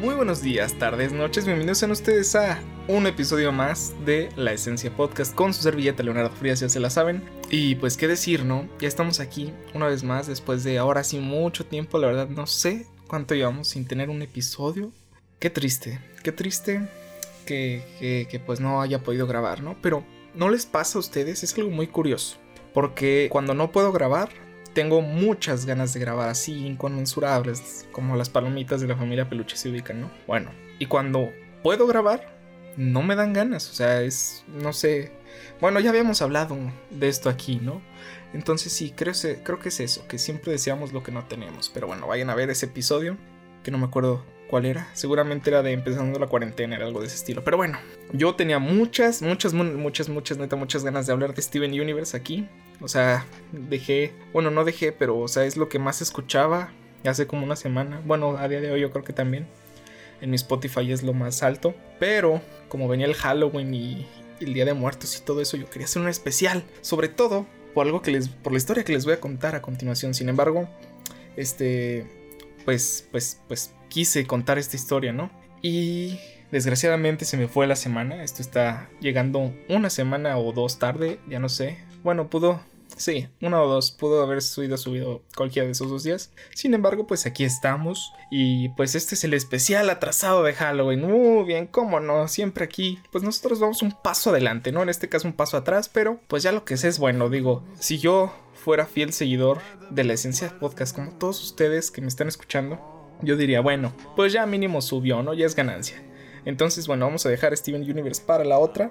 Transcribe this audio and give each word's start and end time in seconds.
Muy 0.00 0.14
buenos 0.14 0.40
días, 0.40 0.72
tardes, 0.78 1.12
noches, 1.12 1.44
bienvenidos 1.44 1.76
sean 1.76 1.90
ustedes 1.90 2.34
a 2.34 2.58
un 2.88 3.06
episodio 3.06 3.52
más 3.52 3.94
de 4.06 4.30
La 4.34 4.54
Esencia 4.54 4.90
Podcast 4.96 5.34
con 5.34 5.52
su 5.52 5.60
servilleta 5.60 6.02
Leonardo 6.02 6.34
Frías, 6.34 6.58
ya 6.60 6.70
se 6.70 6.80
la 6.80 6.88
saben. 6.88 7.22
Y 7.50 7.74
pues 7.74 7.98
qué 7.98 8.08
decir, 8.08 8.46
¿no? 8.46 8.66
Ya 8.80 8.88
estamos 8.88 9.20
aquí 9.20 9.52
una 9.74 9.88
vez 9.88 10.02
más 10.02 10.26
después 10.26 10.64
de 10.64 10.78
ahora 10.78 11.04
sí 11.04 11.18
mucho 11.18 11.66
tiempo, 11.66 11.98
la 11.98 12.06
verdad 12.06 12.28
no 12.30 12.46
sé 12.46 12.86
cuánto 13.08 13.34
llevamos 13.34 13.68
sin 13.68 13.86
tener 13.86 14.08
un 14.08 14.22
episodio. 14.22 14.90
Qué 15.38 15.50
triste, 15.50 16.00
qué 16.22 16.32
triste 16.32 16.88
que, 17.44 17.84
que, 17.98 18.26
que 18.30 18.40
pues 18.40 18.58
no 18.58 18.80
haya 18.80 19.02
podido 19.02 19.26
grabar, 19.26 19.62
¿no? 19.62 19.76
Pero 19.82 20.02
no 20.34 20.48
les 20.48 20.64
pasa 20.64 20.96
a 20.96 21.00
ustedes, 21.00 21.42
es 21.42 21.58
algo 21.58 21.68
muy 21.68 21.88
curioso. 21.88 22.38
Porque 22.72 23.28
cuando 23.30 23.52
no 23.52 23.70
puedo 23.70 23.92
grabar, 23.92 24.30
tengo 24.72 25.02
muchas 25.02 25.66
ganas 25.66 25.92
de 25.92 26.00
grabar 26.00 26.28
así, 26.28 26.66
inconmensurables, 26.66 27.88
como 27.92 28.16
las 28.16 28.28
palomitas 28.28 28.80
de 28.80 28.88
la 28.88 28.96
familia 28.96 29.28
Peluche 29.28 29.56
se 29.56 29.68
ubican, 29.68 30.00
¿no? 30.00 30.10
Bueno, 30.26 30.50
y 30.78 30.86
cuando 30.86 31.30
puedo 31.62 31.86
grabar, 31.86 32.38
no 32.76 33.02
me 33.02 33.16
dan 33.16 33.32
ganas, 33.32 33.68
o 33.68 33.74
sea, 33.74 34.02
es, 34.02 34.44
no 34.48 34.72
sé, 34.72 35.12
bueno, 35.60 35.80
ya 35.80 35.90
habíamos 35.90 36.22
hablado 36.22 36.56
de 36.90 37.08
esto 37.08 37.28
aquí, 37.28 37.56
¿no? 37.56 37.82
Entonces 38.32 38.72
sí, 38.72 38.92
creo, 38.94 39.12
creo 39.42 39.58
que 39.58 39.70
es 39.70 39.80
eso, 39.80 40.06
que 40.06 40.18
siempre 40.18 40.52
deseamos 40.52 40.92
lo 40.92 41.02
que 41.02 41.12
no 41.12 41.24
tenemos, 41.26 41.68
pero 41.68 41.86
bueno, 41.86 42.06
vayan 42.06 42.30
a 42.30 42.34
ver 42.34 42.50
ese 42.50 42.66
episodio, 42.66 43.16
que 43.64 43.70
no 43.70 43.78
me 43.78 43.86
acuerdo 43.86 44.24
cuál 44.50 44.66
era, 44.66 44.88
seguramente 44.94 45.48
era 45.48 45.62
de 45.62 45.72
empezando 45.72 46.18
la 46.18 46.26
cuarentena, 46.26 46.76
era 46.76 46.84
algo 46.84 47.00
de 47.00 47.06
ese 47.06 47.16
estilo, 47.16 47.44
pero 47.44 47.56
bueno, 47.56 47.78
yo 48.12 48.34
tenía 48.34 48.58
muchas, 48.58 49.22
muchas, 49.22 49.54
muchas, 49.54 50.08
muchas, 50.08 50.38
neta, 50.38 50.56
muchas 50.56 50.84
ganas 50.84 51.06
de 51.06 51.12
hablar 51.12 51.34
de 51.34 51.40
Steven 51.40 51.70
Universe 51.70 52.16
aquí, 52.16 52.48
o 52.80 52.88
sea, 52.88 53.24
dejé, 53.52 54.12
bueno, 54.32 54.50
no 54.50 54.64
dejé, 54.64 54.90
pero, 54.90 55.18
o 55.18 55.28
sea, 55.28 55.44
es 55.44 55.56
lo 55.56 55.68
que 55.68 55.78
más 55.78 56.02
escuchaba 56.02 56.72
hace 57.08 57.26
como 57.26 57.44
una 57.44 57.56
semana. 57.56 58.02
Bueno, 58.04 58.36
a 58.36 58.48
día 58.48 58.60
de 58.60 58.70
hoy 58.70 58.80
yo 58.80 58.90
creo 58.90 59.04
que 59.04 59.12
también. 59.12 59.46
En 60.20 60.30
mi 60.30 60.36
Spotify 60.36 60.92
es 60.92 61.02
lo 61.02 61.14
más 61.14 61.42
alto. 61.42 61.74
Pero, 61.98 62.42
como 62.68 62.88
venía 62.88 63.06
el 63.06 63.14
Halloween 63.14 63.72
y 63.72 64.06
el 64.40 64.52
Día 64.52 64.66
de 64.66 64.74
Muertos 64.74 65.16
y 65.16 65.24
todo 65.24 65.40
eso, 65.40 65.56
yo 65.56 65.70
quería 65.70 65.86
hacer 65.86 66.02
un 66.02 66.08
especial. 66.08 66.64
Sobre 66.82 67.08
todo 67.08 67.46
por 67.74 67.86
algo 67.86 68.02
que 68.02 68.10
les. 68.10 68.28
por 68.28 68.52
la 68.52 68.58
historia 68.58 68.84
que 68.84 68.92
les 68.92 69.04
voy 69.04 69.14
a 69.14 69.20
contar 69.20 69.54
a 69.54 69.62
continuación. 69.62 70.12
Sin 70.12 70.28
embargo, 70.28 70.68
este. 71.36 72.06
Pues, 72.66 73.08
pues, 73.10 73.40
pues 73.48 73.72
quise 73.90 74.26
contar 74.26 74.56
esta 74.56 74.76
historia, 74.76 75.12
¿no? 75.12 75.30
Y 75.60 76.18
desgraciadamente 76.50 77.26
se 77.26 77.36
me 77.36 77.48
fue 77.48 77.66
la 77.66 77.76
semana. 77.76 78.24
Esto 78.24 78.40
está 78.40 78.88
llegando 79.00 79.52
una 79.68 79.90
semana 79.90 80.38
o 80.38 80.52
dos 80.52 80.78
tarde, 80.78 81.20
ya 81.28 81.38
no 81.38 81.50
sé. 81.50 81.76
Bueno, 82.02 82.30
pudo 82.30 82.60
Sí, 82.96 83.28
uno 83.40 83.62
o 83.62 83.68
dos 83.68 83.92
pudo 83.92 84.22
haber 84.22 84.42
subido, 84.42 84.76
subido 84.76 85.22
cualquiera 85.34 85.64
de 85.64 85.72
esos 85.72 85.88
dos 85.88 86.02
días. 86.02 86.32
Sin 86.54 86.74
embargo, 86.74 87.06
pues 87.06 87.24
aquí 87.24 87.44
estamos. 87.44 88.12
Y 88.30 88.70
pues 88.70 88.94
este 88.94 89.14
es 89.14 89.24
el 89.24 89.32
especial 89.32 89.88
atrasado 89.88 90.42
de 90.42 90.52
Halloween. 90.52 91.00
Muy 91.00 91.44
bien, 91.44 91.66
cómo 91.66 92.00
no, 92.00 92.28
siempre 92.28 92.64
aquí. 92.64 92.98
Pues 93.10 93.24
nosotros 93.24 93.60
vamos 93.60 93.82
un 93.82 93.92
paso 93.92 94.30
adelante, 94.30 94.72
¿no? 94.72 94.82
En 94.82 94.88
este 94.88 95.08
caso 95.08 95.28
un 95.28 95.34
paso 95.34 95.56
atrás, 95.56 95.88
pero 95.88 96.20
pues 96.28 96.42
ya 96.42 96.52
lo 96.52 96.64
que 96.64 96.76
sé 96.76 96.88
es 96.88 96.98
bueno. 96.98 97.30
Digo, 97.30 97.64
si 97.78 97.98
yo 97.98 98.34
fuera 98.52 98.86
fiel 98.86 99.12
seguidor 99.12 99.60
de 99.90 100.04
la 100.04 100.12
esencia 100.12 100.58
podcast, 100.58 100.94
como 100.94 101.12
todos 101.12 101.42
ustedes 101.42 101.90
que 101.90 102.02
me 102.02 102.08
están 102.08 102.28
escuchando, 102.28 102.99
yo 103.22 103.36
diría, 103.36 103.60
bueno, 103.60 103.92
pues 104.16 104.32
ya 104.32 104.46
mínimo 104.46 104.80
subió, 104.82 105.22
¿no? 105.22 105.34
Ya 105.34 105.46
es 105.46 105.54
ganancia. 105.54 106.02
Entonces, 106.44 106.86
bueno, 106.86 107.06
vamos 107.06 107.26
a 107.26 107.28
dejar 107.28 107.56
Steven 107.56 107.82
Universe 107.82 108.22
para 108.24 108.44
la 108.44 108.58
otra. 108.58 108.90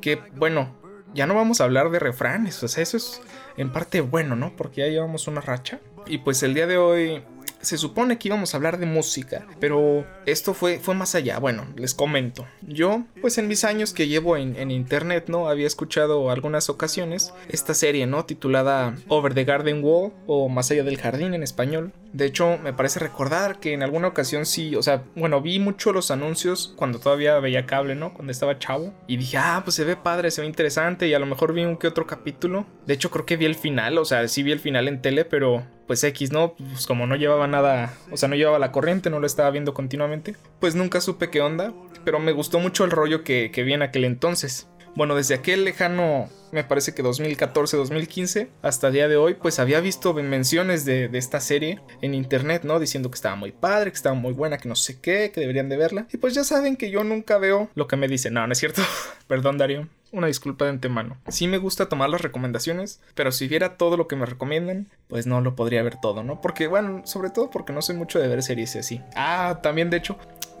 Que, 0.00 0.18
bueno, 0.34 0.74
ya 1.14 1.26
no 1.26 1.34
vamos 1.34 1.60
a 1.60 1.64
hablar 1.64 1.90
de 1.90 1.98
refranes, 1.98 2.62
o 2.62 2.68
sea, 2.68 2.82
eso 2.82 2.96
es 2.96 3.20
en 3.56 3.72
parte 3.72 4.00
bueno, 4.00 4.34
¿no? 4.34 4.56
Porque 4.56 4.80
ya 4.80 4.88
llevamos 4.88 5.28
una 5.28 5.40
racha. 5.40 5.80
Y 6.06 6.18
pues 6.18 6.42
el 6.42 6.54
día 6.54 6.66
de 6.66 6.78
hoy 6.78 7.22
se 7.60 7.78
supone 7.78 8.18
que 8.18 8.28
íbamos 8.28 8.52
a 8.52 8.56
hablar 8.56 8.78
de 8.78 8.86
música, 8.86 9.46
pero 9.60 10.04
esto 10.26 10.54
fue, 10.54 10.78
fue 10.78 10.94
más 10.94 11.14
allá. 11.14 11.38
Bueno, 11.38 11.66
les 11.76 11.94
comento. 11.94 12.46
Yo, 12.62 13.04
pues 13.20 13.38
en 13.38 13.48
mis 13.48 13.64
años 13.64 13.92
que 13.92 14.08
llevo 14.08 14.36
en, 14.36 14.56
en, 14.56 14.70
internet, 14.70 15.26
¿no? 15.28 15.48
Había 15.48 15.66
escuchado 15.66 16.30
algunas 16.30 16.68
ocasiones 16.68 17.32
esta 17.48 17.74
serie, 17.74 18.06
¿no? 18.06 18.24
Titulada 18.24 18.94
Over 19.08 19.34
the 19.34 19.44
Garden 19.44 19.82
Wall 19.82 20.12
o 20.26 20.48
Más 20.48 20.70
allá 20.70 20.84
del 20.84 20.98
jardín 20.98 21.34
en 21.34 21.42
español. 21.42 21.92
De 22.12 22.26
hecho, 22.26 22.58
me 22.58 22.74
parece 22.74 22.98
recordar 23.00 23.58
que 23.58 23.72
en 23.72 23.82
alguna 23.82 24.08
ocasión 24.08 24.44
sí, 24.44 24.76
o 24.76 24.82
sea, 24.82 25.04
bueno, 25.14 25.40
vi 25.40 25.58
mucho 25.58 25.92
los 25.92 26.10
anuncios 26.10 26.74
cuando 26.76 26.98
todavía 26.98 27.38
veía 27.40 27.64
cable, 27.64 27.94
¿no? 27.94 28.12
Cuando 28.12 28.32
estaba 28.32 28.58
chavo. 28.58 28.92
Y 29.06 29.16
dije, 29.16 29.38
ah, 29.38 29.62
pues 29.64 29.76
se 29.76 29.84
ve 29.84 29.96
padre, 29.96 30.30
se 30.30 30.42
ve 30.42 30.46
interesante. 30.46 31.08
Y 31.08 31.14
a 31.14 31.18
lo 31.18 31.26
mejor 31.26 31.54
vi 31.54 31.64
un 31.64 31.76
que 31.76 31.86
otro 31.86 32.06
capítulo. 32.06 32.66
De 32.86 32.94
hecho, 32.94 33.10
creo 33.10 33.24
que 33.24 33.36
vi 33.36 33.46
el 33.46 33.54
final, 33.54 33.96
o 33.96 34.04
sea, 34.04 34.28
sí 34.28 34.42
vi 34.42 34.52
el 34.52 34.60
final 34.60 34.88
en 34.88 35.00
tele, 35.00 35.24
pero 35.24 35.64
pues 35.86 36.04
X, 36.04 36.32
¿no? 36.32 36.54
Pues 36.54 36.86
como 36.86 37.06
no 37.06 37.16
llevaba 37.32 37.46
nada, 37.46 37.94
o 38.10 38.16
sea, 38.16 38.28
no 38.28 38.36
llevaba 38.36 38.58
la 38.58 38.72
corriente, 38.72 39.10
no 39.10 39.20
lo 39.20 39.26
estaba 39.26 39.50
viendo 39.50 39.74
continuamente, 39.74 40.36
pues 40.60 40.74
nunca 40.74 41.00
supe 41.00 41.30
qué 41.30 41.40
onda, 41.40 41.72
pero 42.04 42.18
me 42.18 42.32
gustó 42.32 42.58
mucho 42.58 42.84
el 42.84 42.90
rollo 42.90 43.24
que, 43.24 43.50
que 43.50 43.62
vi 43.62 43.72
en 43.72 43.82
aquel 43.82 44.04
entonces. 44.04 44.68
Bueno, 44.94 45.14
desde 45.14 45.34
aquel 45.34 45.64
lejano, 45.64 46.28
me 46.50 46.64
parece 46.64 46.94
que 46.94 47.02
2014-2015, 47.02 48.48
hasta 48.60 48.88
el 48.88 48.92
día 48.92 49.08
de 49.08 49.16
hoy, 49.16 49.34
pues 49.34 49.58
había 49.58 49.80
visto 49.80 50.12
menciones 50.12 50.84
de, 50.84 51.08
de, 51.08 51.16
esta 51.16 51.40
serie 51.40 51.80
en 52.02 52.12
internet, 52.12 52.64
¿no? 52.64 52.78
Diciendo 52.78 53.10
que 53.10 53.14
estaba 53.14 53.34
muy 53.34 53.52
padre, 53.52 53.90
que 53.90 53.96
estaba 53.96 54.14
muy 54.14 54.34
buena, 54.34 54.58
que 54.58 54.68
no 54.68 54.74
sé 54.76 55.00
qué, 55.00 55.30
que 55.32 55.40
deberían 55.40 55.70
de 55.70 55.78
verla. 55.78 56.06
Y 56.12 56.18
pues 56.18 56.34
ya 56.34 56.44
saben 56.44 56.76
que 56.76 56.90
yo 56.90 57.04
nunca 57.04 57.38
veo 57.38 57.70
lo 57.74 57.86
que 57.88 57.96
me 57.96 58.06
dicen. 58.06 58.34
No, 58.34 58.46
no 58.46 58.52
es 58.52 58.58
cierto. 58.58 58.82
Perdón, 59.28 59.56
Darío. 59.56 59.88
Una 60.12 60.26
disculpa 60.26 60.66
de 60.66 60.72
antemano. 60.72 61.16
Sí 61.28 61.48
me 61.48 61.56
gusta 61.56 61.88
tomar 61.88 62.10
las 62.10 62.20
recomendaciones, 62.20 63.00
pero 63.14 63.32
si 63.32 63.48
viera 63.48 63.78
todo 63.78 63.96
lo 63.96 64.08
que 64.08 64.16
me 64.16 64.26
recomiendan, 64.26 64.88
pues 65.08 65.26
no 65.26 65.40
lo 65.40 65.56
podría 65.56 65.82
ver 65.82 65.96
todo, 66.02 66.22
¿no? 66.22 66.42
Porque, 66.42 66.66
bueno, 66.66 67.00
sobre 67.06 67.30
todo 67.30 67.50
porque 67.50 67.72
no 67.72 67.80
soy 67.80 67.96
mucho 67.96 68.18
de 68.18 68.28
ver 68.28 68.42
series 68.42 68.76
así. 68.76 69.00
Ah, 69.16 69.60
también 69.62 69.88
de 69.88 69.96
hecho, 69.96 70.18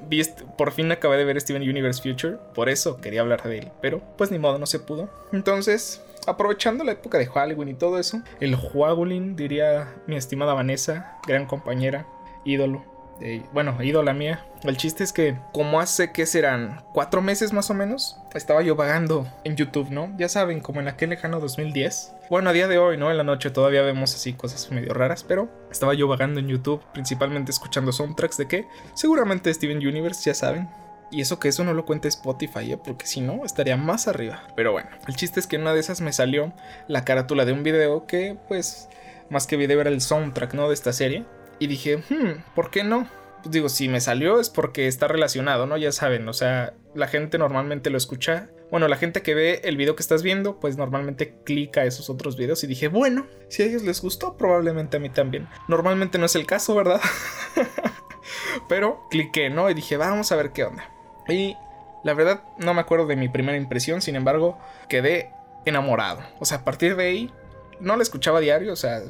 vi 0.08 0.22
por 0.56 0.72
fin 0.72 0.90
acabé 0.90 1.18
de 1.18 1.24
ver 1.24 1.40
Steven 1.40 1.62
Universe 1.62 2.02
Future, 2.02 2.38
por 2.54 2.70
eso 2.70 3.00
quería 3.00 3.20
hablar 3.20 3.42
de 3.42 3.58
él, 3.58 3.70
pero 3.80 4.02
pues 4.16 4.30
ni 4.30 4.38
modo, 4.38 4.58
no 4.58 4.66
se 4.66 4.78
pudo. 4.78 5.10
Entonces, 5.32 6.02
aprovechando 6.26 6.84
la 6.84 6.92
época 6.92 7.18
de 7.18 7.26
Halloween 7.26 7.68
y 7.68 7.74
todo 7.74 7.98
eso, 7.98 8.22
el 8.40 8.56
Halloween, 8.56 9.36
diría 9.36 9.94
mi 10.06 10.16
estimada 10.16 10.54
Vanessa, 10.54 11.18
gran 11.26 11.46
compañera, 11.46 12.06
ídolo, 12.44 12.84
bueno, 13.52 13.80
ídola 13.82 14.12
mía. 14.12 14.44
El 14.64 14.76
chiste 14.76 15.04
es 15.04 15.12
que, 15.12 15.36
como 15.52 15.80
hace 15.80 16.12
que 16.12 16.26
serán 16.26 16.82
cuatro 16.92 17.22
meses 17.22 17.52
más 17.52 17.70
o 17.70 17.74
menos, 17.74 18.18
estaba 18.34 18.62
yo 18.62 18.76
vagando 18.76 19.26
en 19.44 19.56
YouTube, 19.56 19.90
¿no? 19.90 20.12
Ya 20.16 20.28
saben, 20.28 20.60
como 20.60 20.80
en 20.80 20.88
aquel 20.88 21.10
lejano 21.10 21.40
2010. 21.40 22.14
Bueno, 22.30 22.50
a 22.50 22.52
día 22.52 22.68
de 22.68 22.78
hoy, 22.78 22.96
¿no? 22.96 23.10
En 23.10 23.16
la 23.16 23.24
noche 23.24 23.50
todavía 23.50 23.82
vemos 23.82 24.14
así 24.14 24.32
cosas 24.32 24.70
medio 24.70 24.94
raras, 24.94 25.24
pero 25.24 25.48
estaba 25.70 25.94
yo 25.94 26.08
vagando 26.08 26.40
en 26.40 26.48
YouTube, 26.48 26.82
principalmente 26.92 27.50
escuchando 27.50 27.92
soundtracks 27.92 28.38
de 28.38 28.48
qué? 28.48 28.66
Seguramente 28.94 29.52
Steven 29.52 29.78
Universe, 29.78 30.22
ya 30.24 30.34
saben. 30.34 30.68
Y 31.10 31.20
eso 31.20 31.38
que 31.38 31.48
eso 31.48 31.62
no 31.62 31.74
lo 31.74 31.84
cuenta 31.84 32.08
Spotify, 32.08 32.72
¿eh? 32.72 32.78
porque 32.82 33.06
si 33.06 33.20
no, 33.20 33.44
estaría 33.44 33.76
más 33.76 34.08
arriba. 34.08 34.44
Pero 34.56 34.72
bueno, 34.72 34.88
el 35.06 35.14
chiste 35.14 35.40
es 35.40 35.46
que 35.46 35.56
en 35.56 35.62
una 35.62 35.74
de 35.74 35.80
esas 35.80 36.00
me 36.00 36.12
salió 36.12 36.54
la 36.88 37.04
carátula 37.04 37.44
de 37.44 37.52
un 37.52 37.62
video 37.62 38.06
que, 38.06 38.38
pues, 38.48 38.88
más 39.28 39.46
que 39.46 39.58
video 39.58 39.82
era 39.82 39.90
el 39.90 40.00
soundtrack, 40.00 40.54
¿no? 40.54 40.68
De 40.68 40.74
esta 40.74 40.94
serie. 40.94 41.26
Y 41.62 41.68
dije, 41.68 41.98
hmm, 41.98 42.42
¿por 42.56 42.72
qué 42.72 42.82
no? 42.82 43.06
Pues 43.40 43.52
digo, 43.52 43.68
si 43.68 43.88
me 43.88 44.00
salió 44.00 44.40
es 44.40 44.50
porque 44.50 44.88
está 44.88 45.06
relacionado, 45.06 45.64
¿no? 45.64 45.76
Ya 45.76 45.92
saben, 45.92 46.28
o 46.28 46.32
sea, 46.32 46.74
la 46.92 47.06
gente 47.06 47.38
normalmente 47.38 47.88
lo 47.88 47.98
escucha. 47.98 48.50
Bueno, 48.72 48.88
la 48.88 48.96
gente 48.96 49.22
que 49.22 49.32
ve 49.32 49.60
el 49.62 49.76
video 49.76 49.94
que 49.94 50.02
estás 50.02 50.24
viendo, 50.24 50.58
pues 50.58 50.76
normalmente 50.76 51.36
clica 51.44 51.84
esos 51.84 52.10
otros 52.10 52.36
videos 52.36 52.64
y 52.64 52.66
dije, 52.66 52.88
bueno, 52.88 53.28
si 53.48 53.62
a 53.62 53.66
ellos 53.66 53.84
les 53.84 54.02
gustó, 54.02 54.36
probablemente 54.36 54.96
a 54.96 55.00
mí 55.00 55.08
también. 55.08 55.46
Normalmente 55.68 56.18
no 56.18 56.26
es 56.26 56.34
el 56.34 56.46
caso, 56.46 56.74
¿verdad? 56.74 57.00
Pero 58.68 59.06
cliqué, 59.08 59.48
¿no? 59.48 59.70
Y 59.70 59.74
dije, 59.74 59.96
vamos 59.96 60.32
a 60.32 60.36
ver 60.36 60.50
qué 60.50 60.64
onda. 60.64 60.90
Y 61.28 61.56
la 62.02 62.12
verdad 62.14 62.42
no 62.58 62.74
me 62.74 62.80
acuerdo 62.80 63.06
de 63.06 63.14
mi 63.14 63.28
primera 63.28 63.56
impresión, 63.56 64.02
sin 64.02 64.16
embargo, 64.16 64.58
quedé 64.88 65.30
enamorado. 65.64 66.24
O 66.40 66.44
sea, 66.44 66.58
a 66.58 66.64
partir 66.64 66.96
de 66.96 67.04
ahí, 67.04 67.32
no 67.78 67.94
la 67.94 68.02
escuchaba 68.02 68.40
diario, 68.40 68.72
o 68.72 68.76
sea, 68.76 69.00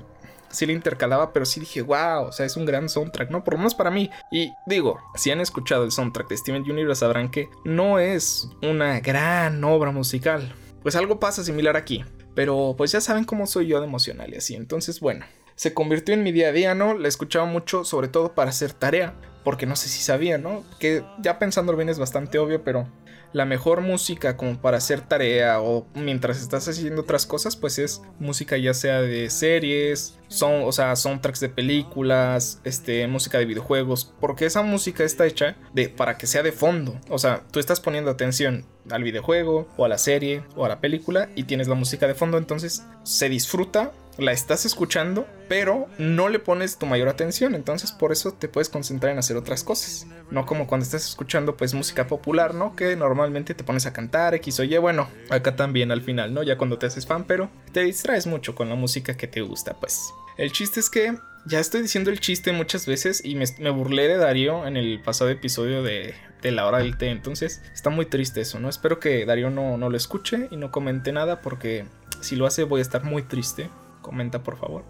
sí 0.53 0.67
le 0.67 0.73
intercalaba, 0.73 1.33
pero 1.33 1.45
sí 1.45 1.61
dije, 1.61 1.83
wow, 1.83 2.27
o 2.29 2.33
sea, 2.33 2.47
es 2.47 2.57
un 2.57 2.65
gran 2.65 2.89
soundtrack, 2.89 3.31
¿no? 3.31 3.43
Por 3.43 3.55
lo 3.55 3.59
menos 3.59 3.75
para 3.75 3.91
mí. 3.91 4.11
Y 4.31 4.53
digo, 4.67 5.01
si 5.17 5.31
han 5.31 5.41
escuchado 5.41 5.85
el 5.85 5.91
soundtrack 5.91 6.29
de 6.29 6.37
Steven 6.37 6.63
Universe 6.63 7.01
sabrán 7.01 7.31
que 7.31 7.49
no 7.65 7.99
es 7.99 8.49
una 8.63 9.01
gran 9.01 9.63
obra 9.65 9.91
musical. 9.91 10.55
Pues 10.83 10.97
algo 10.97 11.19
pasa 11.19 11.45
similar 11.45 11.77
aquí. 11.77 12.05
Pero 12.35 12.75
pues 12.79 12.93
ya 12.93 13.01
saben 13.01 13.25
cómo 13.25 13.47
soy 13.47 13.67
yo 13.67 13.81
de 13.81 13.87
emocional 13.87 14.33
y 14.33 14.37
así. 14.37 14.55
Entonces, 14.55 15.01
bueno, 15.01 15.25
se 15.55 15.75
convirtió 15.75 16.15
en 16.15 16.23
mi 16.23 16.33
día 16.33 16.49
a 16.49 16.53
día, 16.53 16.75
¿no? 16.75 16.95
La 16.95 17.09
escuchaba 17.09 17.45
mucho, 17.45 17.85
sobre 17.85 18.09
todo 18.09 18.35
para 18.35 18.51
hacer 18.51 18.73
tarea. 18.73 19.15
Porque 19.45 19.67
no 19.67 19.77
sé 19.77 19.89
si 19.89 20.03
sabía, 20.03 20.39
¿no? 20.39 20.65
Que 20.79 21.05
ya 21.21 21.39
pensándolo 21.39 21.77
bien 21.77 21.89
es 21.89 21.99
bastante 21.99 22.39
obvio, 22.39 22.63
pero 22.63 22.89
la 23.33 23.45
mejor 23.45 23.81
música 23.81 24.37
como 24.37 24.61
para 24.61 24.79
hacer 24.79 25.01
tarea 25.01 25.61
o 25.61 25.87
mientras 25.95 26.41
estás 26.41 26.69
haciendo 26.69 27.03
otras 27.03 27.27
cosas, 27.27 27.57
pues 27.57 27.79
es 27.79 28.03
música 28.19 28.57
ya 28.57 28.75
sea 28.75 29.01
de 29.01 29.31
series, 29.31 30.19
son, 30.29 30.63
o 30.65 30.73
sea, 30.73 30.97
soundtracks 30.97 31.41
de 31.41 31.49
películas, 31.49 32.61
este, 32.65 33.07
música 33.07 33.39
de 33.39 33.45
videojuegos, 33.45 34.13
porque 34.21 34.47
esa 34.47 34.63
música 34.63 35.05
está 35.05 35.27
hecha 35.27 35.57
de 35.73 35.89
para 35.89 36.19
que 36.19 36.27
sea 36.27 36.43
de 36.43 36.53
fondo. 36.53 36.99
O 37.09 37.19
sea, 37.19 37.43
tú 37.51 37.61
estás 37.61 37.81
poniendo 37.81 38.11
atención 38.11 38.67
al 38.91 39.03
videojuego 39.03 39.69
o 39.77 39.85
a 39.85 39.89
la 39.89 39.99
serie 39.99 40.43
o 40.57 40.65
a 40.65 40.69
la 40.69 40.81
película 40.81 41.29
y 41.35 41.45
tienes 41.45 41.69
la 41.69 41.75
música 41.75 42.07
de 42.07 42.15
fondo, 42.15 42.39
entonces 42.39 42.85
se 43.05 43.29
disfruta 43.29 43.93
la 44.19 44.33
estás 44.33 44.65
escuchando, 44.67 45.27
pero 45.49 45.89
no 45.99 46.29
le 46.29 46.39
pones 46.39 46.79
tu 46.79 46.87
mayor 46.87 47.09
atención, 47.09 47.55
entonces 47.55 47.93
por 47.93 48.13
eso 48.13 48.33
te 48.33 48.49
puedes 48.49 48.69
concentrar 48.69 49.13
en 49.13 49.19
hacer 49.19 49.37
otras 49.37 49.65
cosas. 49.65 50.07
No 50.31 50.47
como 50.47 50.67
cuando 50.67 50.85
estás 50.85 51.07
escuchando 51.09 51.57
pues 51.57 51.75
música 51.75 52.07
popular, 52.07 52.55
¿no? 52.55 52.77
Que 52.77 52.97
normalmente 52.97 53.55
te 53.55 53.65
pones 53.65 53.87
a 53.87 53.93
cantar, 53.93 54.35
X 54.35 54.61
o 54.61 54.65
Y, 54.65 54.77
bueno, 54.79 55.09
acá 55.31 55.57
también 55.57 55.91
al 55.91 56.03
final, 56.03 56.35
¿no? 56.35 56.43
Ya 56.43 56.59
cuando 56.59 56.79
te 56.79 56.87
haces 56.87 57.07
fan, 57.07 57.25
pero 57.25 57.51
te 57.73 57.83
distraes 57.83 58.27
mucho 58.27 58.55
con 58.55 58.69
la 58.69 58.75
música 58.75 59.17
que 59.17 59.27
te 59.27 59.41
gusta, 59.41 59.75
pues. 59.75 60.13
El 60.39 60.53
chiste 60.53 60.81
es 60.81 60.89
que 60.89 61.15
ya 61.45 61.61
estoy 61.61 61.83
diciendo 61.83 62.11
el 62.11 62.21
chiste 62.21 62.53
muchas 62.53 62.87
veces 62.87 63.23
y 63.25 63.35
me, 63.35 63.71
burlé 63.71 64.09
de 64.09 64.17
Darío 64.17 64.67
en 64.67 64.77
el 64.77 65.01
pasado 65.03 65.31
episodio 65.31 65.83
de, 65.83 66.15
la 66.43 66.67
hora 66.67 66.79
del 66.79 66.97
té. 66.97 67.11
Entonces 67.11 67.63
está 67.73 67.91
muy 67.91 68.07
triste 68.07 68.41
eso, 68.41 68.59
¿no? 68.59 68.69
Espero 68.69 69.01
que 69.01 69.27
Darío 69.27 69.51
no, 69.51 69.77
no 69.77 69.91
lo 69.91 69.97
escuche 69.97 70.49
y 70.51 70.57
no 70.57 70.71
comente 70.71 71.13
nada 71.13 71.41
porque 71.41 71.85
si 72.21 72.37
lo 72.37 72.47
hace 72.47 72.65
voy 72.65 72.79
a 72.79 72.83
estar 72.83 73.05
muy 73.05 73.23
triste 73.23 73.69
comenta 74.03 74.43
por 74.43 74.59
favor. 74.59 74.85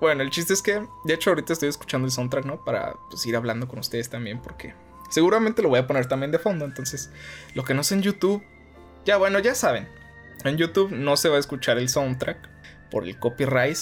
Bueno, 0.00 0.22
el 0.22 0.30
chiste 0.30 0.52
es 0.52 0.62
que, 0.62 0.86
de 1.04 1.14
hecho, 1.14 1.30
ahorita 1.30 1.52
estoy 1.52 1.68
escuchando 1.68 2.06
el 2.06 2.12
soundtrack, 2.12 2.44
¿no? 2.44 2.64
Para 2.64 2.94
pues, 3.10 3.26
ir 3.26 3.34
hablando 3.34 3.66
con 3.66 3.80
ustedes 3.80 4.08
también, 4.08 4.40
porque 4.40 4.74
seguramente 5.10 5.62
lo 5.62 5.70
voy 5.70 5.80
a 5.80 5.86
poner 5.86 6.06
también 6.06 6.30
de 6.30 6.38
fondo. 6.38 6.64
Entonces, 6.64 7.10
lo 7.54 7.64
que 7.64 7.74
no 7.74 7.82
sé 7.82 7.94
en 7.94 8.02
YouTube, 8.02 8.42
ya 9.04 9.16
bueno, 9.16 9.40
ya 9.40 9.54
saben. 9.54 9.88
En 10.44 10.56
YouTube 10.56 10.92
no 10.92 11.16
se 11.16 11.28
va 11.28 11.36
a 11.36 11.40
escuchar 11.40 11.78
el 11.78 11.88
soundtrack 11.88 12.48
por 12.90 13.04
el 13.04 13.18
copyright, 13.18 13.76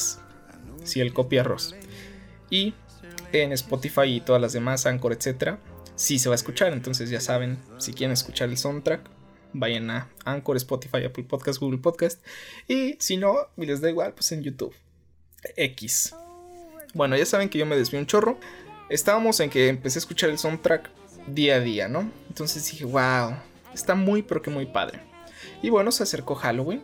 sí, 0.85 1.01
el 1.01 1.13
copy 1.13 1.39
arroz. 1.39 1.75
Y 2.49 2.75
en 3.33 3.53
Spotify 3.53 4.05
y 4.05 4.21
todas 4.21 4.41
las 4.41 4.55
demás, 4.55 4.87
Anchor, 4.87 5.13
etcétera, 5.13 5.59
sí 5.97 6.19
se 6.19 6.31
va 6.31 6.35
a 6.35 6.37
escuchar. 6.37 6.73
Entonces, 6.73 7.11
ya 7.11 7.21
saben, 7.21 7.59
si 7.77 7.93
quieren 7.93 8.13
escuchar 8.13 8.49
el 8.49 8.57
soundtrack, 8.57 9.16
vayan 9.59 9.91
a 9.91 10.09
Anchor, 10.25 10.57
Spotify, 10.57 11.05
Apple 11.05 11.25
Podcast, 11.25 11.59
Google 11.59 11.79
Podcast. 11.79 12.25
Y 12.69 12.97
si 12.99 13.17
no, 13.17 13.35
y 13.57 13.67
les 13.67 13.81
da 13.81 13.91
igual, 13.91 14.13
pues 14.15 14.33
en 14.33 14.43
YouTube. 14.43 14.75
X. 15.57 16.15
Bueno, 16.95 17.17
ya 17.17 17.27
saben 17.27 17.49
que 17.49 17.59
yo 17.59 17.67
me 17.67 17.77
desvío 17.77 18.01
un 18.01 18.07
chorro. 18.07 18.39
Estábamos 18.89 19.41
en 19.41 19.51
que 19.51 19.69
empecé 19.69 19.99
a 19.99 20.01
escuchar 20.01 20.31
el 20.31 20.39
soundtrack 20.39 20.91
día 21.27 21.57
a 21.57 21.61
día, 21.61 21.89
¿no? 21.89 22.11
Entonces 22.29 22.71
dije, 22.71 22.85
wow, 22.85 23.37
está 23.75 23.95
muy, 23.95 24.23
pero 24.23 24.43
que 24.43 24.51
muy 24.51 24.67
padre. 24.67 25.01
Y 25.63 25.71
bueno, 25.71 25.93
se 25.93 26.03
acercó 26.03 26.35
Halloween. 26.35 26.83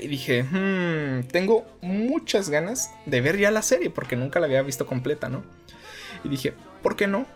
Y 0.00 0.06
dije, 0.06 0.44
hmm, 0.44 1.28
tengo 1.28 1.66
muchas 1.80 2.48
ganas 2.48 2.90
de 3.06 3.20
ver 3.20 3.38
ya 3.38 3.50
la 3.50 3.62
serie, 3.62 3.90
porque 3.90 4.16
nunca 4.16 4.38
la 4.38 4.46
había 4.46 4.62
visto 4.62 4.86
completa, 4.86 5.28
¿no? 5.28 5.42
Y 6.22 6.28
dije, 6.28 6.54
¿por 6.82 6.96
qué 6.96 7.06
no? 7.06 7.26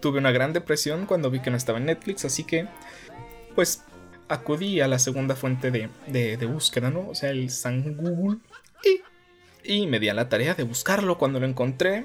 Tuve 0.00 0.18
una 0.18 0.30
gran 0.30 0.52
depresión 0.52 1.06
cuando 1.06 1.30
vi 1.30 1.40
que 1.40 1.50
no 1.50 1.56
estaba 1.56 1.78
en 1.78 1.86
Netflix, 1.86 2.24
así 2.24 2.44
que 2.44 2.68
pues 3.56 3.82
acudí 4.28 4.80
a 4.80 4.86
la 4.86 5.00
segunda 5.00 5.34
fuente 5.34 5.70
de, 5.72 6.46
búsqueda, 6.46 6.90
¿no? 6.90 7.08
O 7.08 7.14
sea, 7.14 7.30
el 7.30 7.50
San 7.50 7.96
Google. 7.96 8.38
Y, 9.64 9.88
me 9.88 9.98
di 9.98 10.08
a 10.08 10.14
la 10.14 10.28
tarea 10.28 10.54
de 10.54 10.62
buscarlo. 10.62 11.18
Cuando 11.18 11.40
lo 11.40 11.46
encontré, 11.46 12.04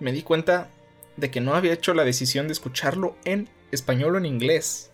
me 0.00 0.10
di 0.10 0.22
cuenta 0.22 0.68
de 1.16 1.30
que 1.30 1.40
no 1.40 1.54
había 1.54 1.72
hecho 1.72 1.94
la 1.94 2.04
decisión 2.04 2.48
de 2.48 2.52
escucharlo 2.52 3.16
en 3.24 3.48
español 3.70 4.16
o 4.16 4.18
en 4.18 4.26
inglés. 4.26 4.90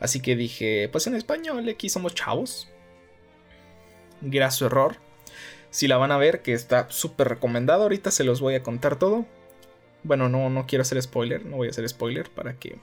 Así 0.00 0.20
que 0.20 0.36
dije, 0.36 0.90
pues 0.90 1.06
en 1.06 1.14
español, 1.14 1.66
aquí 1.68 1.88
somos 1.88 2.14
chavos. 2.14 2.68
Era 4.30 4.50
su 4.50 4.66
error. 4.66 4.96
Si 5.70 5.88
la 5.88 5.96
van 5.96 6.12
a 6.12 6.18
ver, 6.18 6.42
que 6.42 6.52
está 6.52 6.90
súper 6.90 7.28
recomendado, 7.28 7.84
ahorita 7.84 8.10
se 8.10 8.24
los 8.24 8.40
voy 8.40 8.54
a 8.54 8.62
contar 8.62 8.98
todo. 8.98 9.26
Bueno, 10.02 10.28
no, 10.28 10.50
no 10.50 10.66
quiero 10.66 10.82
hacer 10.82 11.00
spoiler, 11.00 11.46
no 11.46 11.56
voy 11.56 11.68
a 11.68 11.70
hacer 11.70 11.88
spoiler 11.88 12.28
para 12.30 12.58
que 12.58 12.78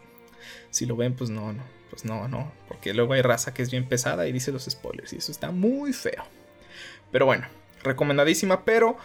si 0.69 0.85
lo 0.85 0.95
ven, 0.95 1.15
pues 1.15 1.29
no, 1.29 1.53
no, 1.53 1.63
pues 1.89 2.05
no, 2.05 2.27
no, 2.27 2.51
porque 2.67 2.93
luego 2.93 3.13
hay 3.13 3.21
raza 3.21 3.53
que 3.53 3.61
es 3.61 3.71
bien 3.71 3.87
pesada 3.87 4.27
y 4.27 4.31
dice 4.31 4.51
los 4.51 4.65
spoilers 4.65 5.13
y 5.13 5.17
eso 5.17 5.31
está 5.31 5.51
muy 5.51 5.93
feo. 5.93 6.23
Pero 7.11 7.25
bueno, 7.25 7.47
recomendadísima, 7.83 8.63
pero 8.65 8.97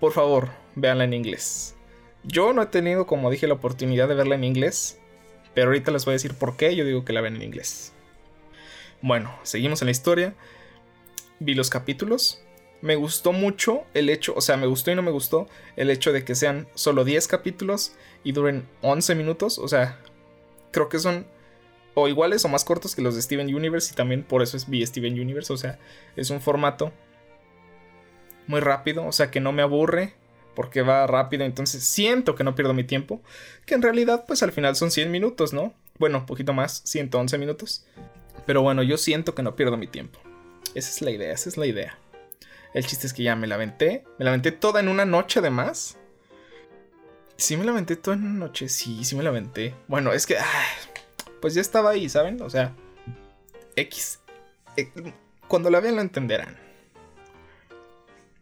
por 0.00 0.12
favor, 0.12 0.50
véanla 0.74 1.04
en 1.04 1.14
inglés. 1.14 1.76
Yo 2.24 2.52
no 2.52 2.62
he 2.62 2.66
tenido, 2.66 3.06
como 3.06 3.30
dije, 3.30 3.46
la 3.46 3.54
oportunidad 3.54 4.08
de 4.08 4.14
verla 4.14 4.34
en 4.34 4.44
inglés, 4.44 4.98
pero 5.54 5.68
ahorita 5.68 5.90
les 5.90 6.04
voy 6.04 6.12
a 6.12 6.14
decir 6.14 6.34
por 6.34 6.56
qué 6.56 6.74
yo 6.74 6.84
digo 6.84 7.04
que 7.04 7.12
la 7.12 7.20
ven 7.20 7.36
en 7.36 7.42
inglés. 7.42 7.92
Bueno, 9.00 9.36
seguimos 9.42 9.82
en 9.82 9.86
la 9.86 9.92
historia. 9.92 10.34
Vi 11.40 11.54
los 11.54 11.70
capítulos. 11.70 12.42
Me 12.80 12.96
gustó 12.96 13.32
mucho 13.32 13.84
el 13.94 14.08
hecho, 14.10 14.34
o 14.36 14.40
sea, 14.40 14.56
me 14.56 14.66
gustó 14.66 14.90
y 14.90 14.94
no 14.94 15.02
me 15.02 15.10
gustó 15.10 15.48
el 15.76 15.90
hecho 15.90 16.12
de 16.12 16.24
que 16.24 16.34
sean 16.34 16.66
solo 16.74 17.04
10 17.04 17.28
capítulos 17.28 17.94
y 18.24 18.32
duren 18.32 18.68
11 18.80 19.14
minutos. 19.14 19.58
O 19.58 19.68
sea, 19.68 20.00
creo 20.72 20.88
que 20.88 20.98
son 20.98 21.26
o 21.94 22.08
iguales 22.08 22.44
o 22.44 22.48
más 22.48 22.64
cortos 22.64 22.96
que 22.96 23.02
los 23.02 23.14
de 23.14 23.22
Steven 23.22 23.54
Universe 23.54 23.92
y 23.92 23.96
también 23.96 24.24
por 24.24 24.42
eso 24.42 24.56
es 24.56 24.68
vi 24.68 24.84
Steven 24.84 25.12
Universe, 25.12 25.52
o 25.52 25.56
sea, 25.56 25.78
es 26.16 26.30
un 26.30 26.40
formato 26.40 26.92
muy 28.46 28.60
rápido, 28.60 29.06
o 29.06 29.12
sea, 29.12 29.30
que 29.30 29.40
no 29.40 29.52
me 29.52 29.62
aburre 29.62 30.14
porque 30.54 30.82
va 30.82 31.06
rápido, 31.06 31.44
entonces 31.44 31.84
siento 31.84 32.34
que 32.34 32.44
no 32.44 32.54
pierdo 32.54 32.74
mi 32.74 32.84
tiempo, 32.84 33.22
que 33.66 33.74
en 33.74 33.82
realidad 33.82 34.24
pues 34.26 34.42
al 34.42 34.52
final 34.52 34.76
son 34.76 34.90
100 34.90 35.10
minutos, 35.10 35.52
¿no? 35.52 35.74
Bueno, 35.98 36.18
un 36.18 36.26
poquito 36.26 36.52
más, 36.52 36.82
111 36.84 37.38
minutos. 37.38 37.86
Pero 38.46 38.62
bueno, 38.62 38.82
yo 38.82 38.98
siento 38.98 39.34
que 39.34 39.42
no 39.42 39.56
pierdo 39.56 39.76
mi 39.76 39.86
tiempo. 39.86 40.18
Esa 40.74 40.90
es 40.90 41.02
la 41.02 41.10
idea, 41.10 41.32
esa 41.32 41.48
es 41.48 41.56
la 41.56 41.66
idea. 41.66 41.98
El 42.74 42.86
chiste 42.86 43.06
es 43.06 43.12
que 43.12 43.22
ya 43.22 43.36
me 43.36 43.46
la 43.46 43.56
aventé, 43.56 44.04
me 44.18 44.24
la 44.24 44.30
aventé 44.30 44.52
toda 44.52 44.80
en 44.80 44.88
una 44.88 45.04
noche 45.04 45.40
además. 45.40 45.98
Sí 47.36 47.56
me 47.56 47.64
la 47.64 47.72
aventé 47.72 47.96
toda 47.96 48.16
una 48.16 48.30
noche, 48.30 48.68
sí, 48.68 49.04
sí 49.04 49.16
me 49.16 49.22
la 49.22 49.30
aventé. 49.30 49.74
Bueno, 49.88 50.12
es 50.12 50.26
que 50.26 50.36
pues 51.40 51.54
ya 51.54 51.60
estaba 51.60 51.90
ahí, 51.90 52.08
¿saben? 52.08 52.40
O 52.40 52.48
sea, 52.48 52.72
X. 53.76 54.20
Eh, 54.76 54.90
cuando 55.48 55.70
la 55.70 55.80
vean 55.80 55.96
lo 55.96 56.00
entenderán. 56.00 56.56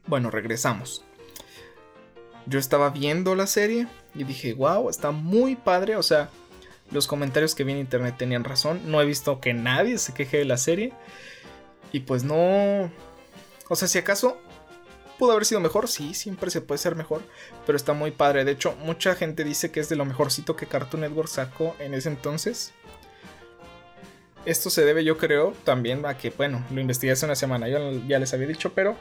Bueno, 0.07 0.31
regresamos. 0.31 1.05
Yo 2.47 2.59
estaba 2.59 2.91
viendo 2.91 3.35
la 3.35 3.47
serie 3.47 3.87
y 4.15 4.25
dije, 4.25 4.55
wow, 4.55 4.91
está 4.91 5.13
muy 5.13 5.57
padre. 5.57 5.97
O 5.97 6.03
sea, 6.03 6.29
los 6.91 7.07
comentarios 7.07 7.55
que 7.55 7.65
vi 7.65 7.73
en 7.73 7.79
internet 7.79 8.17
tenían 8.19 8.45
razón. 8.45 8.81
No 8.87 9.01
he 9.01 9.07
visto 9.07 9.41
que 9.41 9.55
nadie 9.55 9.99
se 9.99 10.13
queje 10.13 10.39
de 10.39 10.45
la 10.45 10.57
serie. 10.57 10.93
Y 11.93 12.01
pues 12.01 12.23
no... 12.23 12.91
O 13.69 13.77
sea, 13.77 13.89
si 13.89 13.99
acaso 13.99 14.39
pudo 15.21 15.33
haber 15.33 15.45
sido 15.45 15.61
mejor, 15.61 15.87
sí, 15.87 16.15
siempre 16.15 16.51
se 16.51 16.63
puede 16.63 16.79
ser 16.79 16.97
mejor, 16.97 17.21
pero 17.67 17.77
está 17.77 17.93
muy 17.93 18.11
padre. 18.11 18.47
De 18.47 18.53
hecho, 18.53 18.75
mucha 18.77 19.15
gente 19.15 19.45
dice 19.45 19.71
que 19.71 19.81
es 19.81 19.91
de 19.91 19.97
lo 19.97 20.07
mejorcito 20.07 20.57
que 20.57 20.65
Cartoon 20.65 21.03
Network 21.03 21.29
sacó 21.29 21.77
en 21.79 21.93
ese 21.93 22.09
entonces. 22.09 22.73
Esto 24.47 24.71
se 24.71 24.83
debe, 24.83 25.05
yo 25.05 25.19
creo, 25.19 25.53
también 25.65 26.07
a 26.07 26.17
que, 26.17 26.31
bueno, 26.31 26.65
lo 26.71 26.81
investigué 26.81 27.13
hace 27.13 27.27
una 27.27 27.35
semana, 27.35 27.69
yo 27.69 27.93
ya 28.09 28.19
les 28.19 28.33
había 28.33 28.47
dicho, 28.47 28.73
pero 28.73 28.97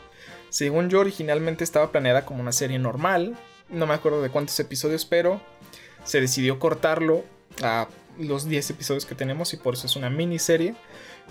según 0.49 0.89
yo 0.89 0.99
originalmente 0.99 1.63
estaba 1.63 1.89
planeada 1.89 2.25
como 2.25 2.41
una 2.41 2.51
serie 2.51 2.79
normal, 2.79 3.37
no 3.69 3.87
me 3.87 3.93
acuerdo 3.93 4.21
de 4.21 4.29
cuántos 4.29 4.59
episodios, 4.59 5.05
pero 5.05 5.39
se 6.03 6.19
decidió 6.19 6.59
cortarlo 6.59 7.23
a 7.63 7.87
los 8.19 8.43
10 8.43 8.71
episodios 8.71 9.05
que 9.05 9.15
tenemos 9.15 9.53
y 9.53 9.57
por 9.57 9.75
eso 9.75 9.87
es 9.87 9.95
una 9.95 10.09
miniserie 10.09 10.75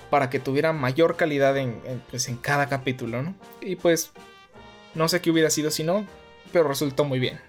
para 0.09 0.31
que 0.31 0.41
tuviera 0.41 0.73
mayor 0.73 1.17
calidad 1.17 1.59
en, 1.59 1.79
pues, 2.09 2.27
en 2.29 2.39
cada 2.39 2.71
capítulo, 2.71 3.23
¿no? 3.23 3.35
Y 3.61 3.77
pues 3.77 4.13
no 4.95 5.09
sé 5.09 5.21
qué 5.21 5.31
hubiera 5.31 5.51
sido 5.51 5.71
si 5.71 5.85
no, 5.85 6.07
pero 6.53 6.69
resultó 6.69 7.05
muy 7.05 7.19
bien. 7.19 7.41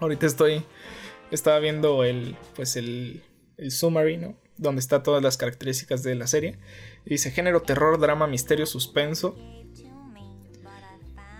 Ahorita 0.00 0.26
estoy, 0.26 0.64
estaba 1.30 1.58
viendo 1.58 2.04
el, 2.04 2.36
pues 2.54 2.76
el, 2.76 3.22
el 3.56 3.70
summary, 3.70 4.16
¿no? 4.16 4.36
donde 4.58 4.80
está 4.80 5.02
todas 5.02 5.22
las 5.22 5.36
características 5.36 6.02
de 6.02 6.14
la 6.14 6.26
serie. 6.26 6.58
dice 7.06 7.30
género, 7.30 7.62
terror, 7.62 7.98
drama, 7.98 8.26
misterio, 8.26 8.66
suspenso. 8.66 9.36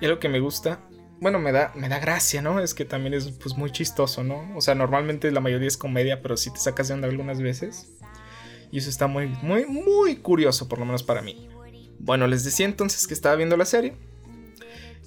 Y 0.00 0.07
lo 0.07 0.21
que 0.21 0.28
me 0.28 0.38
gusta, 0.38 0.88
bueno, 1.21 1.40
me 1.40 1.50
da, 1.50 1.73
me 1.75 1.88
da 1.88 1.99
gracia, 1.99 2.40
¿no? 2.40 2.61
Es 2.61 2.73
que 2.73 2.85
también 2.85 3.14
es 3.14 3.33
pues, 3.33 3.57
muy 3.57 3.71
chistoso, 3.73 4.23
¿no? 4.23 4.57
O 4.57 4.61
sea, 4.61 4.76
normalmente 4.76 5.31
la 5.33 5.40
mayoría 5.40 5.67
es 5.67 5.76
comedia, 5.76 6.23
pero 6.23 6.37
sí 6.37 6.52
te 6.52 6.61
sacas 6.61 6.88
de 6.88 6.95
onda 6.95 7.09
algunas 7.09 7.43
veces. 7.43 7.93
Y 8.71 8.78
eso 8.78 8.88
está 8.88 9.09
muy, 9.09 9.26
muy, 9.43 9.67
muy 9.67 10.17
curioso, 10.17 10.69
por 10.69 10.78
lo 10.78 10.85
menos 10.85 11.02
para 11.02 11.21
mí. 11.21 11.49
Bueno, 11.99 12.28
les 12.28 12.45
decía 12.45 12.67
entonces 12.67 13.09
que 13.09 13.14
estaba 13.14 13.35
viendo 13.35 13.57
la 13.57 13.64
serie. 13.64 13.97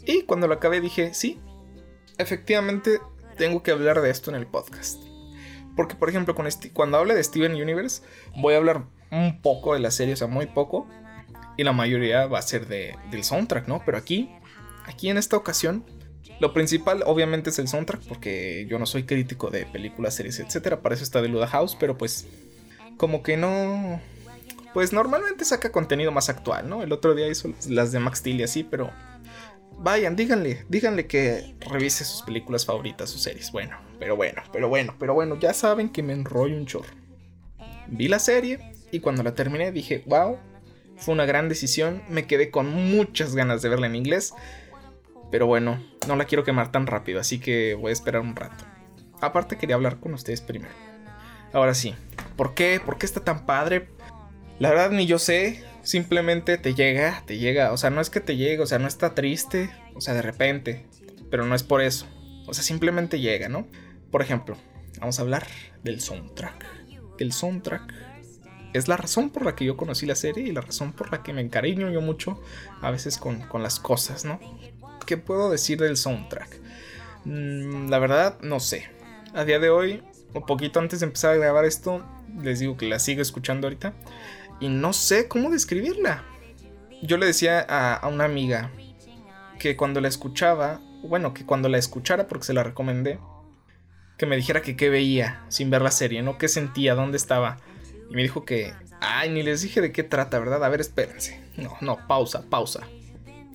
Y 0.05 0.23
cuando 0.23 0.47
la 0.47 0.55
acabé 0.55 0.81
dije, 0.81 1.13
sí, 1.13 1.39
efectivamente 2.17 2.99
tengo 3.37 3.63
que 3.63 3.71
hablar 3.71 4.01
de 4.01 4.09
esto 4.09 4.29
en 4.29 4.37
el 4.37 4.47
podcast. 4.47 5.01
Porque, 5.75 5.95
por 5.95 6.09
ejemplo, 6.09 6.35
cuando 6.73 6.97
hable 6.97 7.15
de 7.15 7.23
Steven 7.23 7.53
Universe, 7.53 8.03
voy 8.35 8.53
a 8.53 8.57
hablar 8.57 8.83
un 9.09 9.41
poco 9.41 9.73
de 9.73 9.79
la 9.79 9.91
serie, 9.91 10.13
o 10.13 10.17
sea, 10.17 10.27
muy 10.27 10.45
poco. 10.45 10.87
Y 11.57 11.63
la 11.63 11.73
mayoría 11.73 12.27
va 12.27 12.39
a 12.39 12.41
ser 12.41 12.67
de, 12.67 12.95
del 13.09 13.23
soundtrack, 13.23 13.67
¿no? 13.67 13.81
Pero 13.85 13.97
aquí, 13.97 14.29
aquí 14.85 15.09
en 15.09 15.17
esta 15.17 15.37
ocasión, 15.37 15.85
lo 16.39 16.53
principal 16.53 17.03
obviamente 17.05 17.51
es 17.51 17.59
el 17.59 17.67
soundtrack, 17.67 18.01
porque 18.07 18.65
yo 18.69 18.79
no 18.79 18.85
soy 18.85 19.03
crítico 19.03 19.49
de 19.49 19.65
películas, 19.65 20.15
series, 20.15 20.39
etcétera. 20.39 20.81
Para 20.81 20.95
eso 20.95 21.03
está 21.03 21.21
de 21.21 21.29
Luda 21.29 21.47
House, 21.47 21.77
pero 21.79 21.97
pues, 21.97 22.27
como 22.97 23.23
que 23.23 23.37
no. 23.37 24.01
Pues 24.73 24.93
normalmente 24.93 25.43
saca 25.43 25.71
contenido 25.71 26.11
más 26.11 26.29
actual, 26.29 26.69
¿no? 26.69 26.81
El 26.81 26.93
otro 26.93 27.13
día 27.13 27.27
hizo 27.27 27.53
las 27.67 27.91
de 27.91 27.99
Max 27.99 28.19
Steel 28.19 28.39
y 28.39 28.43
así, 28.43 28.63
pero 28.63 28.89
vayan, 29.81 30.15
díganle, 30.15 30.65
díganle 30.69 31.07
que 31.07 31.55
revise 31.59 32.05
sus 32.05 32.21
películas 32.21 32.65
favoritas, 32.65 33.09
sus 33.09 33.21
series. 33.23 33.51
Bueno, 33.51 33.77
pero 33.99 34.15
bueno, 34.15 34.41
pero 34.51 34.69
bueno, 34.69 34.95
pero 34.99 35.13
bueno, 35.13 35.39
ya 35.39 35.53
saben 35.53 35.89
que 35.89 36.03
me 36.03 36.13
enrollo 36.13 36.55
un 36.55 36.65
chorro. 36.65 36.93
Vi 37.87 38.07
la 38.07 38.19
serie 38.19 38.73
y 38.91 38.99
cuando 38.99 39.23
la 39.23 39.35
terminé 39.35 39.71
dije, 39.71 40.03
wow, 40.05 40.37
Fue 40.97 41.15
una 41.15 41.25
gran 41.25 41.49
decisión, 41.49 42.03
me 42.09 42.27
quedé 42.27 42.51
con 42.51 42.69
muchas 42.69 43.35
ganas 43.35 43.63
de 43.63 43.69
verla 43.69 43.87
en 43.87 43.95
inglés. 43.95 44.35
Pero 45.31 45.47
bueno, 45.47 45.83
no 46.07 46.15
la 46.15 46.25
quiero 46.25 46.43
quemar 46.43 46.71
tan 46.71 46.85
rápido, 46.85 47.19
así 47.19 47.39
que 47.39 47.73
voy 47.73 47.89
a 47.89 47.93
esperar 47.93 48.21
un 48.21 48.35
rato. 48.35 48.65
Aparte 49.19 49.57
quería 49.57 49.75
hablar 49.75 49.99
con 49.99 50.13
ustedes 50.13 50.41
primero. 50.41 50.73
Ahora 51.53 51.73
sí, 51.73 51.95
¿por 52.35 52.53
qué? 52.53 52.79
¿Por 52.83 52.99
qué 52.99 53.07
está 53.07 53.23
tan 53.23 53.47
padre? 53.47 53.89
La 54.59 54.69
verdad 54.69 54.91
ni 54.91 55.07
yo 55.07 55.17
sé, 55.17 55.63
simplemente 55.83 56.57
te 56.57 56.73
llega, 56.73 57.23
te 57.25 57.37
llega, 57.37 57.71
o 57.71 57.77
sea, 57.77 57.89
no 57.89 58.01
es 58.01 58.09
que 58.09 58.19
te 58.19 58.35
llegue, 58.35 58.61
o 58.61 58.65
sea, 58.65 58.79
no 58.79 58.87
está 58.87 59.13
triste, 59.13 59.69
o 59.95 60.01
sea, 60.01 60.13
de 60.13 60.21
repente, 60.21 60.85
pero 61.29 61.45
no 61.45 61.55
es 61.55 61.63
por 61.63 61.81
eso. 61.81 62.07
O 62.47 62.53
sea, 62.53 62.63
simplemente 62.63 63.19
llega, 63.19 63.49
¿no? 63.49 63.67
Por 64.11 64.21
ejemplo, 64.21 64.57
vamos 64.99 65.19
a 65.19 65.21
hablar 65.21 65.47
del 65.83 66.01
soundtrack. 66.01 66.65
El 67.19 67.31
soundtrack 67.31 67.93
es 68.73 68.87
la 68.87 68.97
razón 68.97 69.29
por 69.29 69.45
la 69.45 69.55
que 69.55 69.65
yo 69.65 69.77
conocí 69.77 70.05
la 70.05 70.15
serie 70.15 70.43
y 70.45 70.51
la 70.51 70.61
razón 70.61 70.93
por 70.93 71.11
la 71.11 71.23
que 71.23 71.33
me 71.33 71.41
encariño 71.41 71.89
yo 71.89 72.01
mucho 72.01 72.41
a 72.81 72.91
veces 72.91 73.17
con, 73.17 73.45
las 73.61 73.79
cosas, 73.79 74.25
¿no? 74.25 74.39
¿Qué 75.05 75.17
puedo 75.17 75.49
decir 75.49 75.79
del 75.79 75.97
soundtrack? 75.97 76.59
Mm, 77.25 77.89
la 77.89 77.99
verdad, 77.99 78.39
no 78.41 78.59
sé. 78.59 78.89
A 79.33 79.45
día 79.45 79.59
de 79.59 79.69
hoy, 79.69 80.03
un 80.33 80.45
poquito 80.45 80.79
antes 80.79 80.99
de 81.01 81.05
empezar 81.05 81.31
a 81.31 81.37
grabar 81.37 81.65
esto, 81.65 82.03
les 82.41 82.59
digo 82.59 82.77
que 82.77 82.87
la 82.87 82.99
sigo 82.99 83.21
escuchando 83.21 83.67
ahorita 83.67 83.93
y 84.61 84.69
no 84.69 84.93
sé 84.93 85.27
cómo 85.27 85.49
describirla. 85.49 86.23
Yo 87.01 87.17
le 87.17 87.25
decía 87.25 87.65
a, 87.67 87.95
a 87.95 88.07
una 88.07 88.23
amiga 88.23 88.71
que 89.59 89.75
cuando 89.75 89.99
la 89.99 90.07
escuchaba, 90.07 90.79
bueno, 91.03 91.33
que 91.33 91.45
cuando 91.45 91.67
la 91.67 91.77
escuchara 91.77 92.27
porque 92.27 92.45
se 92.45 92.53
la 92.53 92.63
recomendé, 92.63 93.19
que 94.17 94.27
me 94.27 94.35
dijera 94.35 94.61
que 94.61 94.75
qué 94.75 94.89
veía 94.89 95.43
sin 95.49 95.71
ver 95.71 95.81
la 95.81 95.89
serie, 95.89 96.21
¿no? 96.21 96.37
¿Qué 96.37 96.47
sentía? 96.47 96.93
¿Dónde 96.93 97.17
estaba? 97.17 97.57
Y 98.09 98.13
me 98.13 98.21
dijo 98.21 98.45
que, 98.45 98.71
ay, 98.99 99.31
ni 99.31 99.41
les 99.41 99.63
dije 99.63 99.81
de 99.81 99.91
qué 99.91 100.03
trata, 100.03 100.37
¿verdad? 100.37 100.63
A 100.63 100.69
ver, 100.69 100.79
espérense. 100.79 101.43
No, 101.57 101.75
no, 101.81 102.07
pausa, 102.07 102.43
pausa. 102.47 102.81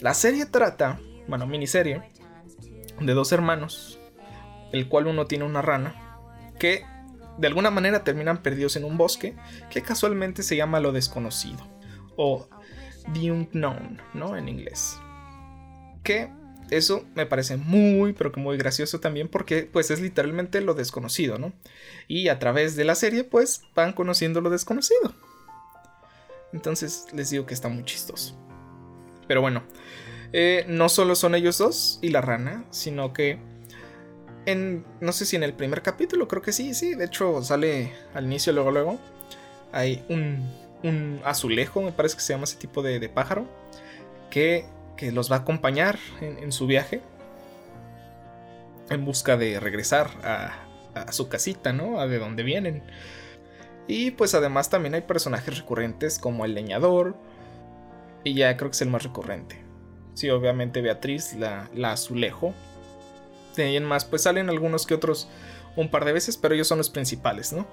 La 0.00 0.12
serie 0.12 0.44
trata, 0.44 0.98
bueno, 1.28 1.46
miniserie, 1.46 2.02
de 3.00 3.12
dos 3.12 3.30
hermanos, 3.30 4.00
el 4.72 4.88
cual 4.88 5.06
uno 5.06 5.26
tiene 5.26 5.44
una 5.44 5.62
rana, 5.62 6.18
que 6.58 6.84
de 7.38 7.46
alguna 7.46 7.70
manera 7.70 8.04
terminan 8.04 8.42
perdidos 8.42 8.76
en 8.76 8.84
un 8.84 8.96
bosque, 8.96 9.34
que 9.70 9.82
casualmente 9.82 10.42
se 10.42 10.56
llama 10.56 10.80
lo 10.80 10.92
desconocido, 10.92 11.66
o 12.16 12.48
the 13.12 13.30
unknown, 13.30 14.00
¿no? 14.14 14.36
En 14.36 14.48
inglés. 14.48 14.98
Que 16.02 16.30
eso 16.70 17.04
me 17.14 17.26
parece 17.26 17.56
muy, 17.56 18.12
pero 18.12 18.32
que 18.32 18.40
muy 18.40 18.56
gracioso 18.56 19.00
también 19.00 19.28
porque 19.28 19.68
pues 19.70 19.90
es 19.90 20.00
literalmente 20.00 20.60
lo 20.60 20.74
desconocido, 20.74 21.38
¿no? 21.38 21.52
Y 22.08 22.28
a 22.28 22.38
través 22.38 22.76
de 22.76 22.84
la 22.84 22.94
serie 22.94 23.24
pues 23.24 23.62
van 23.74 23.92
conociendo 23.92 24.40
lo 24.40 24.50
desconocido. 24.50 25.14
Entonces 26.52 27.06
les 27.12 27.30
digo 27.30 27.46
que 27.46 27.54
está 27.54 27.68
muy 27.68 27.84
chistoso. 27.84 28.36
Pero 29.28 29.40
bueno, 29.40 29.64
eh, 30.32 30.64
no 30.68 30.88
solo 30.88 31.14
son 31.14 31.34
ellos 31.34 31.58
dos 31.58 31.98
y 32.02 32.10
la 32.10 32.20
rana, 32.20 32.64
sino 32.70 33.12
que 33.12 33.38
en, 34.46 34.84
no 35.00 35.12
sé 35.12 35.26
si 35.26 35.36
en 35.36 35.42
el 35.42 35.52
primer 35.52 35.82
capítulo, 35.82 36.28
creo 36.28 36.42
que 36.42 36.52
sí, 36.52 36.74
sí, 36.74 36.94
de 36.94 37.04
hecho 37.04 37.42
sale 37.42 37.92
al 38.14 38.24
inicio, 38.24 38.52
luego, 38.52 38.70
luego, 38.70 38.98
hay 39.72 40.04
un, 40.08 40.48
un 40.82 41.20
azulejo, 41.24 41.82
me 41.82 41.92
parece 41.92 42.16
que 42.16 42.22
se 42.22 42.32
llama 42.32 42.44
ese 42.44 42.56
tipo 42.56 42.82
de, 42.82 43.08
pájaro, 43.08 43.46
que 44.30 44.64
que 44.96 45.12
los 45.12 45.30
va 45.30 45.36
a 45.36 45.38
acompañar 45.40 45.98
en, 46.20 46.50
su 46.52 46.66
viaje 46.66 47.02
en 48.90 49.04
busca 49.04 49.36
de 49.36 49.60
regresar 49.60 50.08
a, 50.24 51.12
su 51.12 51.28
casita, 51.28 51.74
¿no? 51.74 52.00
A 52.00 52.06
de 52.06 52.18
donde 52.18 52.42
vienen. 52.42 52.82
Y 53.86 54.12
pues 54.12 54.34
además 54.34 54.70
también 54.70 54.94
hay 54.94 55.02
personajes 55.02 55.58
recurrentes 55.58 56.18
como 56.18 56.46
el 56.46 56.54
leñador. 56.54 57.16
Y 58.24 58.34
ya 58.34 58.56
creo 58.56 58.70
que 58.70 58.74
es 58.74 58.82
el 58.82 58.88
más 58.88 59.02
recurrente. 59.02 59.62
Sí, 60.14 60.30
obviamente 60.30 60.80
Beatriz, 60.80 61.34
la, 61.34 61.68
la 61.74 61.92
azulejo. 61.92 62.54
De 63.56 63.80
más, 63.80 64.04
pues 64.04 64.22
salen 64.22 64.48
algunos 64.48 64.86
que 64.86 64.94
otros 64.94 65.28
un 65.76 65.90
par 65.90 66.04
de 66.04 66.12
veces, 66.12 66.36
pero 66.36 66.54
ellos 66.54 66.68
son 66.68 66.78
los 66.78 66.90
principales, 66.90 67.52
¿no? 67.52 67.66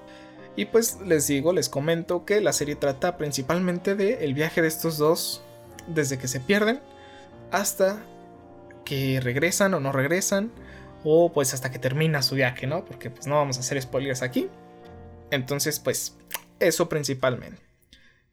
Y 0.56 0.66
pues 0.66 0.98
les 1.04 1.26
digo, 1.26 1.52
les 1.52 1.68
comento 1.68 2.24
que 2.24 2.40
la 2.40 2.52
serie 2.52 2.76
trata 2.76 3.16
principalmente 3.16 3.94
de 3.96 4.24
el 4.24 4.34
viaje 4.34 4.62
de 4.62 4.68
estos 4.68 4.98
dos 4.98 5.42
desde 5.88 6.18
que 6.18 6.28
se 6.28 6.40
pierden 6.40 6.80
hasta 7.50 8.04
que 8.84 9.20
regresan 9.20 9.74
o 9.74 9.80
no 9.80 9.92
regresan, 9.92 10.52
o 11.02 11.32
pues 11.32 11.54
hasta 11.54 11.70
que 11.70 11.78
termina 11.78 12.22
su 12.22 12.34
viaje, 12.34 12.66
¿no? 12.66 12.84
Porque 12.84 13.10
pues 13.10 13.26
no 13.26 13.36
vamos 13.36 13.56
a 13.56 13.60
hacer 13.60 13.80
spoilers 13.80 14.22
aquí. 14.22 14.48
Entonces, 15.30 15.80
pues 15.80 16.16
eso 16.60 16.88
principalmente. 16.88 17.62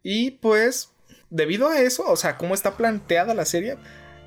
Y 0.03 0.31
pues, 0.31 0.91
debido 1.29 1.67
a 1.67 1.79
eso, 1.79 2.10
o 2.10 2.15
sea, 2.15 2.38
cómo 2.38 2.53
está 2.53 2.77
planteada 2.77 3.34
la 3.34 3.46
serie, 3.46 3.77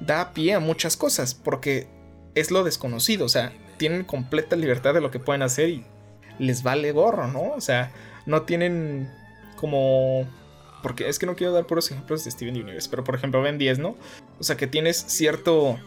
da 0.00 0.32
pie 0.32 0.54
a 0.54 0.60
muchas 0.60 0.96
cosas, 0.96 1.34
porque 1.34 1.88
es 2.34 2.50
lo 2.50 2.64
desconocido, 2.64 3.26
o 3.26 3.28
sea, 3.28 3.52
tienen 3.76 4.04
completa 4.04 4.56
libertad 4.56 4.94
de 4.94 5.00
lo 5.00 5.10
que 5.10 5.18
pueden 5.18 5.42
hacer 5.42 5.68
y 5.68 5.84
les 6.38 6.62
vale 6.62 6.92
gorro, 6.92 7.28
¿no? 7.28 7.52
O 7.52 7.60
sea, 7.60 7.92
no 8.26 8.42
tienen 8.42 9.10
como 9.56 10.26
porque 10.84 11.08
es 11.08 11.18
que 11.18 11.24
no 11.24 11.34
quiero 11.34 11.54
dar 11.54 11.66
puros 11.66 11.90
ejemplos 11.90 12.24
de 12.24 12.30
Steven 12.30 12.60
Universe, 12.60 12.90
pero 12.90 13.04
por 13.04 13.14
ejemplo 13.14 13.40
Ben 13.40 13.56
10, 13.56 13.78
¿no? 13.78 13.96
O 14.38 14.44
sea, 14.44 14.58
que 14.58 14.66
tienes 14.66 14.98
cierto... 14.98 15.78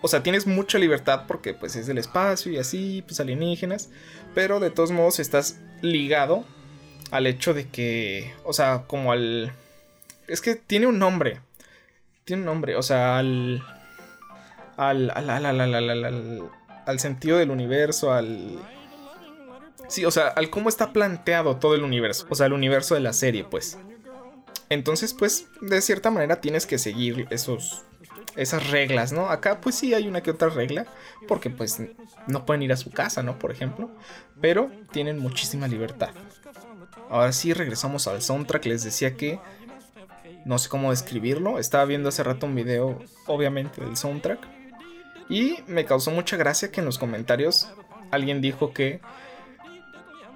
O 0.00 0.08
sea, 0.08 0.22
tienes 0.22 0.46
mucha 0.46 0.78
libertad 0.78 1.24
porque 1.28 1.52
pues 1.52 1.76
es 1.76 1.86
del 1.86 1.98
espacio 1.98 2.50
y 2.50 2.56
así, 2.56 3.04
pues 3.06 3.20
alienígenas, 3.20 3.90
pero 4.34 4.58
de 4.58 4.70
todos 4.70 4.92
modos 4.92 5.18
estás 5.18 5.60
ligado 5.82 6.46
al 7.10 7.26
hecho 7.26 7.52
de 7.52 7.68
que, 7.68 8.32
o 8.44 8.54
sea, 8.54 8.84
como 8.86 9.12
al... 9.12 9.52
Es 10.26 10.40
que 10.40 10.54
tiene 10.54 10.86
un 10.86 10.98
nombre. 10.98 11.40
Tiene 12.24 12.40
un 12.40 12.46
nombre, 12.46 12.76
o 12.76 12.82
sea, 12.82 13.18
al... 13.18 13.62
Al, 14.76 15.10
al, 15.10 15.30
al, 15.30 16.50
al, 16.86 17.00
sentido 17.00 17.38
del 17.38 17.50
universo, 17.50 18.12
al... 18.12 18.58
Sí, 19.88 20.04
o 20.04 20.10
sea, 20.10 20.28
al 20.28 20.50
cómo 20.50 20.68
está 20.68 20.92
planteado 20.92 21.56
todo 21.56 21.74
el 21.74 21.82
universo. 21.82 22.26
O 22.28 22.34
sea, 22.34 22.46
el 22.46 22.52
universo 22.52 22.94
de 22.94 23.00
la 23.00 23.12
serie, 23.12 23.44
pues. 23.44 23.78
Entonces, 24.68 25.14
pues, 25.14 25.46
de 25.60 25.80
cierta 25.80 26.10
manera 26.10 26.40
tienes 26.40 26.66
que 26.66 26.78
seguir 26.78 27.26
esos, 27.30 27.84
esas 28.34 28.70
reglas, 28.70 29.12
¿no? 29.12 29.30
Acá, 29.30 29.60
pues 29.60 29.76
sí 29.76 29.94
hay 29.94 30.08
una 30.08 30.22
que 30.22 30.32
otra 30.32 30.48
regla, 30.48 30.86
porque 31.28 31.50
pues 31.50 31.80
no 32.26 32.44
pueden 32.44 32.62
ir 32.62 32.72
a 32.72 32.76
su 32.76 32.90
casa, 32.90 33.22
¿no? 33.22 33.38
Por 33.38 33.52
ejemplo, 33.52 33.90
pero 34.40 34.70
tienen 34.90 35.18
muchísima 35.18 35.68
libertad. 35.68 36.10
Ahora 37.08 37.32
sí, 37.32 37.52
regresamos 37.52 38.08
al 38.08 38.22
soundtrack. 38.22 38.66
Les 38.66 38.82
decía 38.82 39.16
que 39.16 39.38
no 40.44 40.58
sé 40.58 40.68
cómo 40.68 40.90
describirlo. 40.90 41.58
Estaba 41.58 41.84
viendo 41.84 42.08
hace 42.08 42.22
rato 42.22 42.46
un 42.46 42.54
video, 42.54 42.98
obviamente, 43.26 43.84
del 43.84 43.96
soundtrack. 43.96 44.55
Y 45.28 45.58
me 45.66 45.84
causó 45.84 46.10
mucha 46.10 46.36
gracia 46.36 46.70
que 46.70 46.80
en 46.80 46.86
los 46.86 46.98
comentarios 46.98 47.68
alguien 48.10 48.40
dijo 48.40 48.72
que 48.72 49.00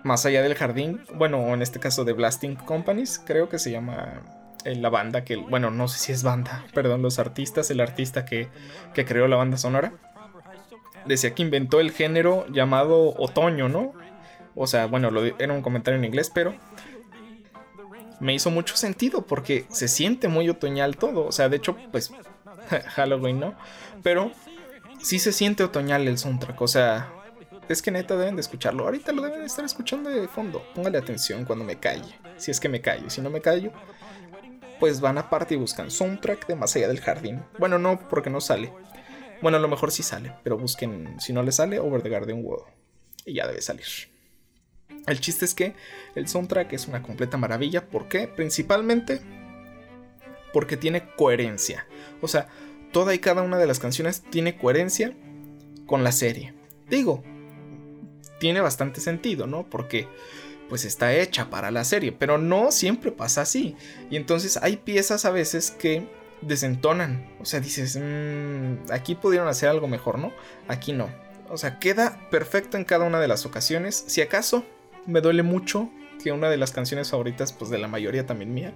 más 0.03 0.25
allá 0.27 0.43
del 0.43 0.55
jardín, 0.55 1.01
bueno, 1.15 1.55
en 1.55 1.63
este 1.63 1.79
caso 1.79 2.05
de 2.05 2.13
Blasting 2.13 2.57
Companies, 2.57 3.21
creo 3.25 3.49
que 3.49 3.59
se 3.59 3.71
llama 3.71 4.23
eh, 4.65 4.75
la 4.75 4.89
banda 4.89 5.25
que, 5.25 5.37
bueno, 5.37 5.71
no 5.71 5.89
sé 5.89 5.99
si 5.99 6.13
es 6.13 6.23
banda, 6.23 6.65
perdón, 6.75 7.03
los 7.03 7.19
artistas, 7.19 7.71
el 7.71 7.81
artista 7.81 8.25
que, 8.25 8.49
que 8.95 9.05
creó 9.05 9.29
la 9.29 9.37
banda 9.37 9.57
sonora, 9.57 9.93
decía 11.07 11.35
que 11.35 11.43
inventó 11.43 11.81
el 11.81 11.93
género 11.93 12.47
llamado 12.49 13.15
otoño, 13.17 13.69
¿no? 13.69 13.93
O 14.55 14.67
sea, 14.67 14.87
bueno, 14.87 15.11
era 15.39 15.53
un 15.53 15.63
comentario 15.63 15.99
en 15.99 16.05
inglés, 16.05 16.31
pero 16.33 16.55
me 18.21 18.35
hizo 18.35 18.51
mucho 18.51 18.77
sentido 18.77 19.23
porque 19.23 19.65
se 19.71 19.89
siente 19.89 20.29
muy 20.29 20.49
otoñal 20.49 20.97
todo. 20.97 21.27
O 21.27 21.33
sea, 21.33 21.49
de 21.49 21.57
hecho, 21.57 21.77
pues 21.91 22.13
Halloween, 22.95 23.41
¿no? 23.41 23.55
Pero 24.03 24.33
sí 25.03 25.19
se 25.19 25.33
siente 25.33 25.65
otoñal 25.65 26.07
el 26.09 26.19
soundtrack. 26.19 26.61
O 26.61 26.69
sea, 26.69 27.13
es 27.69 27.83
que 27.83 27.91
neta 27.91 28.17
deben 28.17 28.37
de 28.37 28.41
escucharlo. 28.41 28.85
Ahorita 28.85 29.13
lo 29.13 29.23
deben 29.23 29.41
de 29.41 29.47
estar 29.47 29.65
escuchando 29.65 30.11
de 30.11 30.29
fondo. 30.29 30.65
Póngale 30.75 30.99
atención 30.99 31.45
cuando 31.45 31.65
me 31.65 31.79
calle. 31.79 32.19
Si 32.37 32.51
es 32.51 32.61
que 32.61 32.69
me 32.69 32.81
callo. 32.81 33.11
Si 33.11 33.21
no 33.21 33.31
me 33.31 33.41
callo, 33.41 33.73
pues 34.79 35.01
van 35.01 35.19
aparte 35.19 35.55
y 35.55 35.59
buscan 35.59 35.91
soundtrack 35.91 36.47
de 36.47 36.57
Más 36.57 36.75
allá 36.77 36.89
del 36.89 37.01
jardín. 37.01 37.43
Bueno, 37.59 37.79
no, 37.79 38.09
porque 38.09 38.31
no 38.31 38.41
sale. 38.41 38.73
Bueno, 39.43 39.57
a 39.57 39.61
lo 39.61 39.69
mejor 39.69 39.91
sí 39.91 40.03
sale, 40.03 40.35
pero 40.43 40.59
busquen, 40.59 41.19
si 41.19 41.33
no 41.33 41.43
le 41.43 41.53
sale, 41.53 41.79
Over 41.79 42.03
the 42.03 42.11
Garden 42.11 42.45
Wall. 42.45 42.65
Y 43.25 43.35
ya 43.35 43.47
debe 43.47 43.63
salir. 43.63 43.87
El 45.07 45.21
chiste 45.21 45.45
es 45.45 45.55
que 45.55 45.75
el 46.15 46.29
soundtrack 46.29 46.73
es 46.73 46.89
una 46.89 47.03
completa 47.03 47.37
maravilla. 47.37 47.87
¿Por 47.87 48.09
qué? 48.09 48.29
Principalmente 48.29 49.23
porque 50.53 50.77
tiene 50.77 51.15
coherencia. 51.17 51.87
O 52.21 52.29
sea, 52.29 52.49
toda 52.93 53.15
y 53.15 53.19
cada 53.19 53.43
una 53.43 53.59
de 53.59 53.67
las 53.67 53.79
canciones 53.79 54.23
tiene 54.31 54.57
coherencia 54.57 55.15
con 55.87 56.05
la 56.05 56.13
serie. 56.13 56.55
Digo, 56.89 57.23
tiene 58.39 58.61
bastante 58.61 59.01
sentido, 59.01 59.47
¿no? 59.47 59.69
Porque 59.69 60.09
pues 60.69 60.85
está 60.85 61.13
hecha 61.15 61.51
para 61.51 61.71
la 61.71 61.85
serie, 61.85 62.13
pero 62.13 62.39
no 62.39 62.71
siempre 62.71 63.11
pasa 63.11 63.43
así. 63.43 63.77
Y 64.09 64.17
entonces 64.17 64.57
hay 64.57 64.77
piezas 64.77 65.25
a 65.25 65.31
veces 65.31 65.73
que 65.73 66.09
desentonan. 66.43 67.29
O 67.41 67.45
sea, 67.45 67.61
dices, 67.61 67.97
mm, 67.97 68.93
aquí 68.93 69.15
pudieron 69.15 69.49
hacer 69.49 69.69
algo 69.69 69.89
mejor, 69.89 70.19
¿no? 70.19 70.33
Aquí 70.69 70.93
no. 70.93 71.11
O 71.49 71.59
sea, 71.59 71.79
queda 71.81 72.21
perfecto 72.31 72.77
en 72.77 72.85
cada 72.85 73.05
una 73.05 73.21
de 73.21 73.29
las 73.29 73.45
ocasiones. 73.47 74.05
Si 74.07 74.21
acaso 74.21 74.65
me 75.07 75.21
duele 75.21 75.43
mucho 75.43 75.91
que 76.23 76.33
una 76.33 76.49
de 76.49 76.57
las 76.57 76.71
canciones 76.71 77.11
favoritas, 77.11 77.53
pues 77.53 77.71
de 77.71 77.79
la 77.79 77.89
mayoría 77.89 78.27
también 78.27 78.55
mía, 78.55 78.73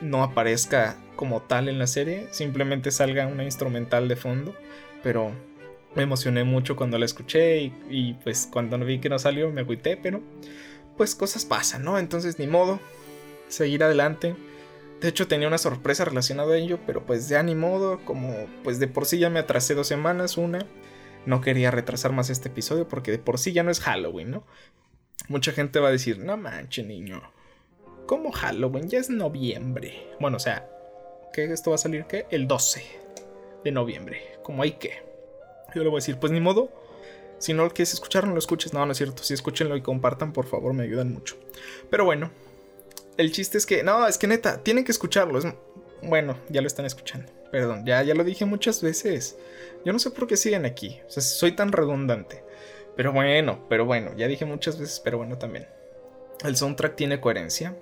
no 0.00 0.22
aparezca 0.22 0.96
como 1.16 1.42
tal 1.42 1.68
en 1.68 1.78
la 1.78 1.86
serie, 1.86 2.28
simplemente 2.30 2.90
salga 2.90 3.26
una 3.26 3.44
instrumental 3.44 4.08
de 4.08 4.16
fondo, 4.16 4.54
pero 5.02 5.32
me 5.94 6.02
emocioné 6.02 6.44
mucho 6.44 6.76
cuando 6.76 6.98
la 6.98 7.04
escuché 7.04 7.72
y, 7.90 8.14
pues 8.22 8.48
cuando 8.50 8.78
vi 8.78 9.00
que 9.00 9.08
no 9.08 9.18
salió 9.18 9.50
me 9.50 9.62
agüité, 9.62 9.96
pero 9.96 10.22
pues 10.96 11.14
cosas 11.14 11.44
pasan, 11.44 11.84
¿no? 11.84 11.98
Entonces 11.98 12.38
ni 12.38 12.46
modo, 12.46 12.80
seguir 13.48 13.82
adelante. 13.82 14.36
De 15.00 15.08
hecho 15.08 15.28
tenía 15.28 15.48
una 15.48 15.58
sorpresa 15.58 16.04
relacionada 16.04 16.54
a 16.54 16.58
ello, 16.58 16.78
pero 16.86 17.04
pues 17.04 17.28
ya 17.28 17.42
ni 17.42 17.54
modo, 17.54 18.04
como 18.04 18.46
pues 18.64 18.78
de 18.78 18.88
por 18.88 19.06
sí 19.06 19.18
ya 19.18 19.30
me 19.30 19.38
atrasé 19.40 19.74
dos 19.74 19.86
semanas, 19.86 20.36
una. 20.36 20.66
No 21.26 21.40
quería 21.40 21.70
retrasar 21.70 22.12
más 22.12 22.30
este 22.30 22.48
episodio 22.48 22.88
porque 22.88 23.10
de 23.10 23.18
por 23.18 23.38
sí 23.38 23.52
ya 23.52 23.62
no 23.62 23.70
es 23.70 23.80
Halloween, 23.80 24.30
¿no? 24.30 24.44
Mucha 25.28 25.52
gente 25.52 25.78
va 25.80 25.88
a 25.88 25.92
decir, 25.92 26.18
no 26.18 26.36
manches 26.36 26.86
niño, 26.86 27.22
¿cómo 28.08 28.32
Halloween? 28.32 28.88
Ya 28.88 28.98
es 28.98 29.10
noviembre. 29.10 30.08
Bueno, 30.18 30.38
o 30.38 30.40
sea, 30.40 30.68
que 31.32 31.44
esto 31.44 31.70
va 31.70 31.76
a 31.76 31.78
salir 31.78 32.06
qué? 32.06 32.26
El 32.30 32.48
12 32.48 32.82
de 33.62 33.70
noviembre, 33.70 34.20
como 34.42 34.62
hay 34.62 34.72
que. 34.72 35.02
Yo 35.74 35.84
le 35.84 35.90
voy 35.90 35.98
a 35.98 36.02
decir, 36.02 36.16
pues 36.18 36.32
ni 36.32 36.40
modo. 36.40 36.70
Si 37.38 37.52
no 37.52 37.62
lo 37.62 37.70
quieres 37.70 37.92
escuchar, 37.92 38.26
no 38.26 38.32
lo 38.32 38.38
escuches. 38.38 38.72
No, 38.72 38.84
no 38.84 38.92
es 38.92 38.98
cierto. 38.98 39.22
Si 39.22 39.34
escúchenlo 39.34 39.76
y 39.76 39.82
compartan, 39.82 40.32
por 40.32 40.46
favor, 40.46 40.72
me 40.72 40.82
ayudan 40.82 41.12
mucho. 41.12 41.36
Pero 41.90 42.04
bueno, 42.04 42.32
el 43.16 43.30
chiste 43.30 43.58
es 43.58 43.66
que, 43.66 43.84
no, 43.84 44.08
es 44.08 44.18
que 44.18 44.26
neta, 44.26 44.64
tienen 44.64 44.84
que 44.84 44.90
escucharlo. 44.90 45.38
Es, 45.38 45.46
bueno, 46.02 46.36
ya 46.48 46.62
lo 46.62 46.66
están 46.66 46.86
escuchando. 46.86 47.30
Perdón, 47.52 47.84
ya, 47.86 48.02
ya 48.02 48.14
lo 48.14 48.24
dije 48.24 48.46
muchas 48.46 48.82
veces. 48.82 49.36
Yo 49.84 49.92
no 49.92 49.98
sé 49.98 50.10
por 50.10 50.26
qué 50.26 50.36
siguen 50.36 50.64
aquí. 50.64 50.98
O 51.06 51.10
sea, 51.10 51.22
soy 51.22 51.52
tan 51.52 51.70
redundante. 51.70 52.42
Pero 52.96 53.12
bueno, 53.12 53.66
pero 53.68 53.84
bueno, 53.84 54.12
ya 54.16 54.26
dije 54.26 54.46
muchas 54.46 54.80
veces, 54.80 55.00
pero 55.04 55.18
bueno 55.18 55.38
también. 55.38 55.68
El 56.44 56.56
soundtrack 56.56 56.96
tiene 56.96 57.20
coherencia 57.20 57.76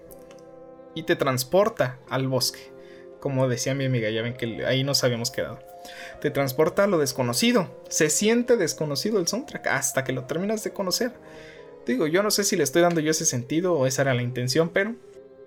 y 0.97 1.05
te 1.05 1.15
transporta 1.15 2.00
al 2.09 2.26
bosque. 2.26 2.73
Como 3.21 3.49
decía 3.49 3.75
mi 3.75 3.85
amiga, 3.85 4.11
ya 4.11 4.23
ven 4.23 4.35
que 4.35 4.65
ahí 4.67 4.83
nos 4.83 5.05
habíamos 5.05 5.31
quedado. 5.31 5.61
Te 6.21 6.31
transporta 6.31 6.85
a 6.85 6.87
lo 6.88 6.99
desconocido. 6.99 7.83
Se 7.88 8.11
siente 8.11 8.57
desconocido 8.57 9.21
el 9.21 9.29
soundtrack 9.29 9.69
hasta 9.69 10.03
que 10.03 10.12
lo 10.12 10.25
terminas 10.25 10.65
de 10.65 10.73
conocer. 10.73 11.12
Digo, 11.87 12.07
yo 12.07 12.23
no 12.23 12.31
sé 12.33 12.43
si 12.43 12.57
le 12.57 12.65
estoy 12.65 12.83
dando 12.83 13.00
yo 13.00 13.11
ese 13.12 13.26
sentido 13.26 13.75
o 13.75 13.87
esa 13.87 14.03
era 14.03 14.15
la 14.15 14.23
intención, 14.23 14.71
pero 14.71 14.97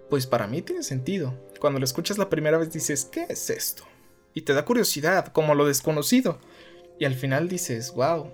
pues 0.09 0.27
para 0.27 0.47
mí 0.47 0.61
tiene 0.61 0.83
sentido. 0.83 1.33
Cuando 1.59 1.79
lo 1.79 1.85
escuchas 1.85 2.17
la 2.17 2.29
primera 2.29 2.57
vez 2.57 2.71
dices, 2.71 3.05
¿qué 3.05 3.25
es 3.27 3.49
esto? 3.49 3.83
Y 4.33 4.41
te 4.41 4.53
da 4.53 4.65
curiosidad, 4.65 5.27
como 5.27 5.55
lo 5.55 5.65
desconocido. 5.65 6.39
Y 6.99 7.05
al 7.05 7.15
final 7.15 7.49
dices, 7.49 7.91
wow, 7.93 8.31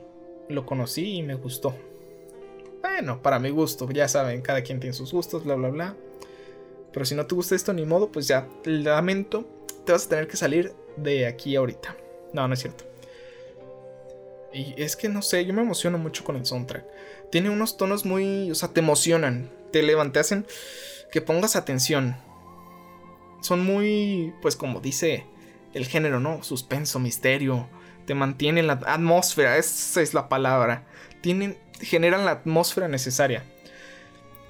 lo 0.50 0.66
conocí 0.66 1.16
y 1.16 1.24
me 1.24 1.36
gustó. 1.36 1.76
Bueno, 2.82 3.22
para 3.22 3.40
mi 3.40 3.50
gusto, 3.50 3.90
ya 3.90 4.08
saben, 4.08 4.42
cada 4.42 4.62
quien 4.62 4.80
tiene 4.80 4.94
sus 4.94 5.12
gustos, 5.12 5.44
bla, 5.44 5.56
bla, 5.56 5.70
bla. 5.70 5.96
Pero 6.96 7.06
si 7.06 7.14
no 7.14 7.26
te 7.26 7.36
gusta 7.36 7.56
esto 7.56 7.74
ni 7.74 7.86
modo, 7.86 8.10
pues 8.10 8.26
ya, 8.26 8.48
lamento, 8.64 9.46
te 9.86 9.92
vas 9.92 10.06
a 10.06 10.10
tener 10.10 10.30
que 10.30 10.38
salir 10.38 10.74
de 10.96 11.28
aquí 11.28 11.58
ahorita. 11.58 11.94
No, 12.32 12.48
no 12.48 12.54
es 12.54 12.62
cierto. 12.62 12.86
Y 14.54 14.74
es 14.82 14.96
que 14.96 15.10
no 15.10 15.22
sé, 15.22 15.46
yo 15.46 15.54
me 15.54 15.62
emociono 15.62 15.98
mucho 15.98 16.24
con 16.24 16.38
el 16.38 16.46
soundtrack. 16.46 16.86
Tiene 17.34 17.50
unos 17.50 17.76
tonos 17.76 18.06
muy, 18.06 18.50
o 18.50 18.56
sea, 18.56 18.70
te 18.70 18.80
emocionan, 18.80 19.52
te 19.74 19.84
levantan, 19.84 20.22
hacen 20.22 20.48
que 21.12 21.20
pongas 21.20 21.58
atención. 21.58 22.16
Son 23.42 23.66
muy, 23.66 24.34
pues 24.42 24.56
como 24.56 24.80
dice 24.80 25.26
el 25.74 25.88
género, 25.88 26.22
¿no? 26.22 26.44
Suspenso, 26.44 27.00
misterio. 27.00 27.68
Te 28.06 28.16
mantienen 28.16 28.68
la 28.68 28.80
atmósfera, 28.86 29.58
esa 29.58 30.02
es 30.02 30.14
la 30.14 30.30
palabra. 30.30 30.88
Tienen, 31.20 31.58
generan 31.82 32.24
la 32.24 32.32
atmósfera 32.32 32.88
necesaria. 32.88 33.44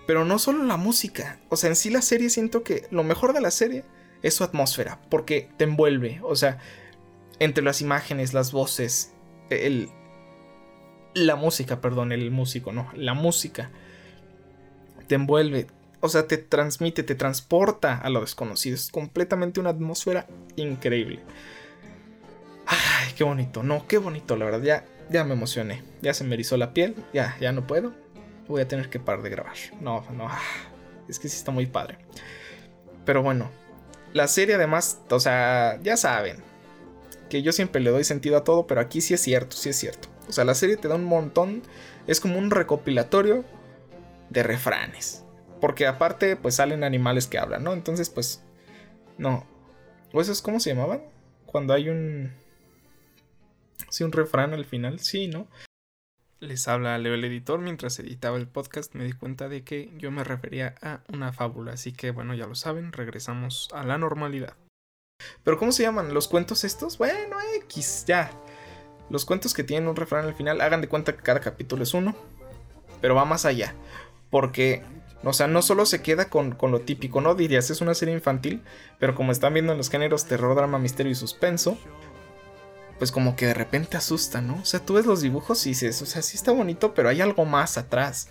Pero 0.08 0.26
no 0.26 0.40
solo 0.40 0.64
la 0.64 0.78
música. 0.78 1.40
O 1.50 1.58
sea, 1.58 1.70
en 1.70 1.76
sí 1.76 1.90
la 1.90 2.02
serie 2.02 2.30
siento 2.30 2.64
que 2.64 2.88
lo 2.92 3.04
mejor 3.04 3.34
de 3.34 3.42
la 3.42 3.52
serie 3.52 3.84
es 4.22 4.34
su 4.34 4.44
atmósfera. 4.44 5.00
Porque 5.10 5.50
te 5.58 5.64
envuelve. 5.64 6.20
O 6.24 6.36
sea, 6.36 6.60
entre 7.40 7.64
las 7.64 7.82
imágenes, 7.82 8.34
las 8.34 8.52
voces, 8.52 9.14
el... 9.50 9.90
La 11.14 11.36
música, 11.36 11.80
perdón, 11.80 12.12
el 12.12 12.30
músico, 12.30 12.72
no. 12.72 12.90
La 12.94 13.14
música. 13.14 13.72
Te 15.08 15.16
envuelve, 15.16 15.68
o 16.06 16.10
sea, 16.10 16.28
te 16.28 16.38
transmite, 16.38 17.02
te 17.02 17.16
transporta 17.16 17.98
a 17.98 18.10
lo 18.10 18.22
desconocido. 18.22 18.76
Es 18.76 18.92
completamente 18.92 19.60
una 19.60 19.72
atmósfera 19.72 20.28
increíble. 20.56 21.22
Ay, 22.68 23.14
qué 23.18 23.24
bonito. 23.24 23.64
No, 23.64 23.88
qué 23.88 23.98
bonito, 23.98 24.36
la 24.36 24.46
verdad. 24.46 24.62
Ya, 24.62 24.86
ya 25.10 25.24
me 25.24 25.34
emocioné. 25.34 25.82
Ya 26.02 26.14
se 26.14 26.24
me 26.24 26.36
erizó 26.36 26.58
la 26.58 26.74
piel. 26.74 26.96
Ya, 27.14 27.36
ya 27.40 27.52
no 27.52 27.66
puedo. 27.66 27.94
Voy 28.48 28.62
a 28.62 28.68
tener 28.68 28.90
que 28.90 29.00
parar 29.00 29.24
de 29.24 29.30
grabar. 29.30 29.56
No, 29.82 30.06
no. 30.12 30.28
Ah, 30.28 30.40
es 31.08 31.20
que 31.20 31.30
sí 31.30 31.38
está 31.38 31.52
muy 31.52 31.66
padre. 31.66 31.98
Pero 33.06 33.24
bueno. 33.24 33.50
La 34.14 34.28
serie 34.28 34.56
además, 34.56 35.02
o 35.10 35.20
sea, 35.20 35.80
ya 35.84 35.98
saben. 35.98 36.38
Que 37.30 37.42
yo 37.42 37.52
siempre 37.52 37.82
le 37.82 37.90
doy 37.90 38.04
sentido 38.04 38.38
a 38.38 38.44
todo, 38.44 38.68
pero 38.68 38.80
aquí 38.82 39.02
sí 39.02 39.14
es 39.14 39.22
cierto, 39.22 39.58
sí 39.58 39.70
es 39.70 39.76
cierto. 39.76 40.08
O 40.30 40.32
sea, 40.32 40.46
la 40.46 40.56
serie 40.56 40.78
te 40.78 40.88
da 40.88 40.96
un 40.96 41.06
montón. 41.06 41.64
Es 42.08 42.20
como 42.20 42.38
un 42.38 42.52
recopilatorio 42.52 43.44
de 44.30 44.44
refranes. 44.44 45.24
Porque 45.60 45.88
aparte, 45.88 46.36
pues 46.36 46.56
salen 46.56 46.84
animales 46.84 47.28
que 47.28 47.38
hablan, 47.38 47.64
¿no? 47.64 47.74
Entonces, 47.74 48.10
pues. 48.10 48.44
No. 49.18 49.46
¿O 50.14 50.22
eso 50.22 50.32
es 50.32 50.42
cómo 50.42 50.60
se 50.60 50.70
llamaban? 50.74 51.02
Cuando 51.46 51.74
hay 51.74 51.90
un. 51.90 52.32
Sí, 53.90 54.04
un 54.04 54.12
refrán 54.12 54.54
al 54.54 54.66
final. 54.66 55.00
Sí, 55.00 55.28
¿no? 55.28 55.48
Les 56.46 56.68
habla 56.68 56.98
Leo 56.98 57.16
el 57.16 57.26
editor. 57.26 57.60
Mientras 57.60 57.98
editaba 58.00 58.38
el 58.38 58.48
podcast 58.48 58.94
me 58.94 59.04
di 59.04 59.14
cuenta 59.14 59.50
de 59.50 59.64
que 59.64 59.92
yo 59.98 60.12
me 60.12 60.24
refería 60.24 60.76
a 60.82 61.02
una 61.12 61.34
fábula. 61.34 61.74
Así 61.74 61.92
que, 61.92 62.12
bueno, 62.12 62.36
ya 62.36 62.46
lo 62.46 62.56
saben, 62.56 62.92
regresamos 62.92 63.70
a 63.74 63.84
la 63.84 63.98
normalidad. 63.98 64.56
Pero 65.44 65.58
¿cómo 65.58 65.72
se 65.72 65.84
llaman? 65.84 66.14
¿Los 66.14 66.28
cuentos 66.28 66.64
estos? 66.64 66.98
Bueno, 66.98 67.38
X, 67.64 68.06
ya. 68.08 68.32
Los 69.10 69.26
cuentos 69.26 69.54
que 69.54 69.64
tienen 69.64 69.90
un 69.90 69.96
refrán 69.96 70.26
al 70.26 70.36
final, 70.36 70.62
hagan 70.62 70.82
de 70.82 70.88
cuenta 70.88 71.16
que 71.16 71.24
cada 71.24 71.40
capítulo 71.40 71.84
es 71.84 71.94
uno. 71.94 72.16
Pero 73.02 73.16
va 73.16 73.26
más 73.26 73.46
allá. 73.46 73.74
Porque 74.30 74.84
o 75.24 75.34
sea, 75.34 75.48
no 75.48 75.64
solo 75.64 75.88
se 75.88 76.04
queda 76.04 76.30
con, 76.30 76.56
lo 76.62 76.82
típico, 76.82 77.20
¿no? 77.20 77.34
Dirías, 77.34 77.72
es 77.72 77.82
una 77.82 77.96
serie 77.96 78.14
infantil, 78.14 78.62
pero 79.00 79.16
como 79.16 79.32
están 79.32 79.54
viendo 79.56 79.72
en 79.72 79.80
los 79.80 79.90
géneros 79.90 80.26
terror, 80.26 80.56
drama, 80.56 80.78
misterio 80.78 81.12
y 81.12 81.16
suspenso, 81.16 81.80
pues 82.98 83.12
como 83.12 83.36
que 83.36 83.48
de 83.48 83.54
repente 83.54 83.98
asusta, 83.98 84.42
¿no? 84.42 84.56
O 84.62 84.66
sea, 84.66 84.80
tú 84.80 84.94
ves 84.94 85.06
los 85.06 85.22
dibujos 85.22 85.66
y 85.66 85.70
dices, 85.70 86.02
o 86.02 86.06
sea, 86.06 86.22
sí 86.22 86.38
está 86.38 86.52
bonito, 86.52 86.94
pero 86.94 87.10
hay 87.10 87.22
algo 87.22 87.46
más 87.46 87.78
atrás. 87.78 88.30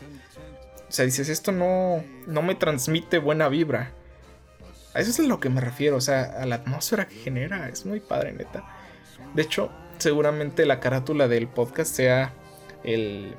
O 0.88 0.92
sea, 0.92 1.04
dices, 1.04 1.28
esto 1.28 1.52
no, 1.52 2.04
no 2.26 2.42
me 2.42 2.54
transmite 2.54 3.18
buena 3.18 3.48
vibra. 3.48 3.92
A 4.94 5.00
eso 5.00 5.10
es 5.10 5.20
a 5.20 5.24
lo 5.24 5.40
que 5.40 5.50
me 5.50 5.60
refiero, 5.60 5.96
o 5.96 6.00
sea, 6.00 6.22
a 6.22 6.46
la 6.46 6.56
atmósfera 6.56 7.08
que 7.08 7.16
genera. 7.16 7.68
Es 7.68 7.84
muy 7.84 8.00
padre, 8.00 8.32
neta. 8.32 8.64
De 9.34 9.42
hecho, 9.42 9.70
seguramente 9.98 10.66
la 10.66 10.80
carátula 10.80 11.28
del 11.28 11.48
podcast 11.48 11.92
sea 11.94 12.32
el, 12.84 13.34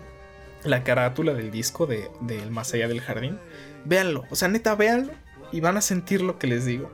la 0.63 0.83
carátula 0.83 1.33
del 1.33 1.51
disco 1.51 1.85
de, 1.85 2.09
El 2.27 2.51
Más 2.51 2.73
Allá 2.73 2.87
del 2.87 3.01
Jardín. 3.01 3.39
Véanlo, 3.85 4.25
o 4.29 4.35
sea, 4.35 4.47
neta, 4.47 4.75
véanlo 4.75 5.13
y 5.51 5.61
van 5.61 5.77
a 5.77 5.81
sentir 5.81 6.21
lo 6.21 6.37
que 6.37 6.47
les 6.47 6.65
digo. 6.65 6.91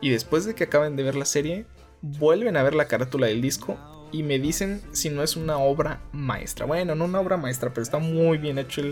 Y 0.00 0.10
después 0.10 0.44
de 0.44 0.54
que 0.54 0.64
acaben 0.64 0.96
de 0.96 1.02
ver 1.02 1.14
la 1.14 1.24
serie, 1.24 1.64
vuelven 2.04 2.56
a 2.56 2.62
ver 2.62 2.74
la 2.74 2.86
carátula 2.86 3.28
del 3.28 3.40
disco 3.40 3.78
y 4.12 4.22
me 4.22 4.38
dicen 4.38 4.82
si 4.92 5.08
no 5.08 5.22
es 5.22 5.36
una 5.36 5.58
obra 5.58 6.00
maestra. 6.12 6.66
Bueno, 6.66 6.94
no 6.94 7.06
una 7.06 7.20
obra 7.20 7.36
maestra, 7.36 7.70
pero 7.70 7.82
está 7.82 7.98
muy 7.98 8.38
bien 8.38 8.58
hecho 8.58 8.82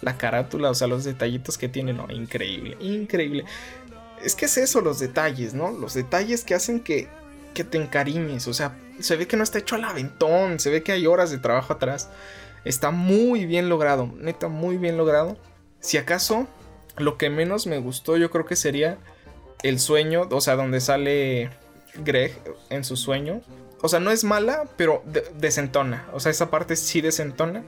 la 0.00 0.16
carátula, 0.16 0.70
o 0.70 0.74
sea, 0.74 0.88
los 0.88 1.04
detallitos 1.04 1.58
que 1.58 1.68
tiene, 1.68 1.92
no, 1.92 2.10
increíble, 2.10 2.76
increíble. 2.80 3.44
Es 4.22 4.34
que 4.34 4.46
es 4.46 4.56
eso, 4.56 4.80
los 4.80 4.98
detalles, 4.98 5.52
¿no? 5.52 5.70
Los 5.70 5.94
detalles 5.94 6.42
que 6.42 6.54
hacen 6.54 6.80
que, 6.80 7.08
que 7.52 7.64
te 7.64 7.76
encariñes, 7.78 8.48
o 8.48 8.54
sea, 8.54 8.76
se 8.98 9.16
ve 9.16 9.26
que 9.26 9.36
no 9.36 9.42
está 9.42 9.58
hecho 9.58 9.74
al 9.74 9.84
aventón, 9.84 10.58
se 10.58 10.70
ve 10.70 10.82
que 10.82 10.92
hay 10.92 11.06
horas 11.06 11.30
de 11.30 11.38
trabajo 11.38 11.74
atrás. 11.74 12.10
Está 12.64 12.90
muy 12.90 13.44
bien 13.44 13.68
logrado, 13.68 14.10
neta, 14.18 14.48
muy 14.48 14.78
bien 14.78 14.96
logrado. 14.96 15.36
Si 15.80 15.98
acaso, 15.98 16.48
lo 16.96 17.18
que 17.18 17.28
menos 17.28 17.66
me 17.66 17.78
gustó 17.78 18.16
yo 18.16 18.30
creo 18.30 18.46
que 18.46 18.56
sería 18.56 18.98
el 19.62 19.78
sueño, 19.78 20.28
o 20.30 20.40
sea, 20.40 20.56
donde 20.56 20.80
sale 20.80 21.50
Greg 21.96 22.32
en 22.70 22.84
su 22.84 22.96
sueño. 22.96 23.40
O 23.80 23.88
sea, 23.88 24.00
no 24.00 24.10
es 24.10 24.24
mala, 24.24 24.64
pero 24.76 25.02
desentona. 25.36 26.06
O 26.12 26.20
sea, 26.20 26.30
esa 26.30 26.50
parte 26.50 26.76
sí 26.76 27.00
desentona. 27.00 27.62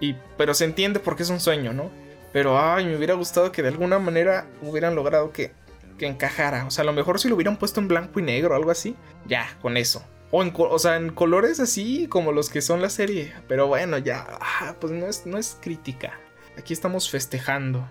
Y, 0.00 0.16
pero 0.38 0.54
se 0.54 0.64
entiende 0.64 0.98
porque 0.98 1.22
es 1.22 1.30
un 1.30 1.40
sueño, 1.40 1.72
¿no? 1.72 1.90
Pero, 2.32 2.58
ay, 2.58 2.86
me 2.86 2.96
hubiera 2.96 3.14
gustado 3.14 3.52
que 3.52 3.62
de 3.62 3.68
alguna 3.68 3.98
manera 3.98 4.46
hubieran 4.62 4.94
logrado 4.94 5.32
que, 5.32 5.52
que 5.98 6.06
encajara. 6.06 6.64
O 6.66 6.70
sea, 6.70 6.82
a 6.82 6.86
lo 6.86 6.92
mejor 6.92 7.20
si 7.20 7.28
lo 7.28 7.34
hubieran 7.34 7.58
puesto 7.58 7.80
en 7.80 7.88
blanco 7.88 8.18
y 8.18 8.22
negro 8.22 8.54
o 8.54 8.56
algo 8.56 8.70
así. 8.70 8.96
Ya, 9.26 9.58
con 9.60 9.76
eso. 9.76 10.02
O, 10.30 10.42
en, 10.42 10.54
sea, 10.78 10.96
en 10.96 11.10
colores 11.10 11.60
así 11.60 12.06
como 12.08 12.32
los 12.32 12.48
que 12.48 12.62
son 12.62 12.80
la 12.80 12.88
serie. 12.88 13.34
Pero 13.48 13.66
bueno, 13.66 13.98
ya, 13.98 14.26
ah, 14.40 14.76
pues 14.80 14.92
no 14.92 15.06
es, 15.06 15.26
no 15.26 15.38
es 15.38 15.58
crítica. 15.60 16.18
Aquí 16.56 16.72
estamos 16.72 17.10
festejando 17.10 17.86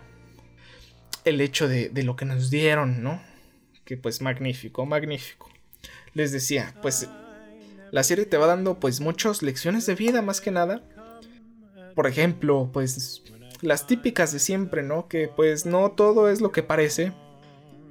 el 1.25 1.41
hecho 1.41 1.67
de, 1.67 1.89
de 1.89 2.03
lo 2.03 2.15
que 2.15 2.25
nos 2.25 2.49
dieron, 2.49 3.03
¿no? 3.03 3.21
Que 3.89 3.97
pues 3.97 4.21
magnífico, 4.21 4.85
magnífico. 4.85 5.49
Les 6.13 6.31
decía, 6.31 6.75
pues 6.83 7.09
la 7.89 8.03
serie 8.03 8.27
te 8.27 8.37
va 8.37 8.45
dando 8.45 8.79
pues 8.79 9.01
muchas 9.01 9.41
lecciones 9.41 9.87
de 9.87 9.95
vida 9.95 10.21
más 10.21 10.41
que 10.41 10.51
nada. 10.51 10.83
Por 11.95 12.05
ejemplo, 12.05 12.69
pues 12.71 13.23
las 13.61 13.87
típicas 13.87 14.31
de 14.31 14.37
siempre, 14.37 14.83
¿no? 14.83 15.07
Que 15.07 15.27
pues 15.27 15.65
no 15.65 15.89
todo 15.93 16.29
es 16.29 16.39
lo 16.39 16.51
que 16.51 16.61
parece. 16.61 17.13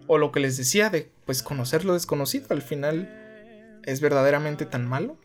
O 0.06 0.18
lo 0.18 0.30
que 0.30 0.38
les 0.38 0.56
decía 0.56 0.88
de 0.88 1.10
pues 1.26 1.42
conocer 1.42 1.84
lo 1.84 1.94
desconocido, 1.94 2.46
al 2.50 2.62
final 2.62 3.80
es 3.84 4.00
verdaderamente 4.00 4.66
tan 4.66 4.86
malo. 4.86 5.18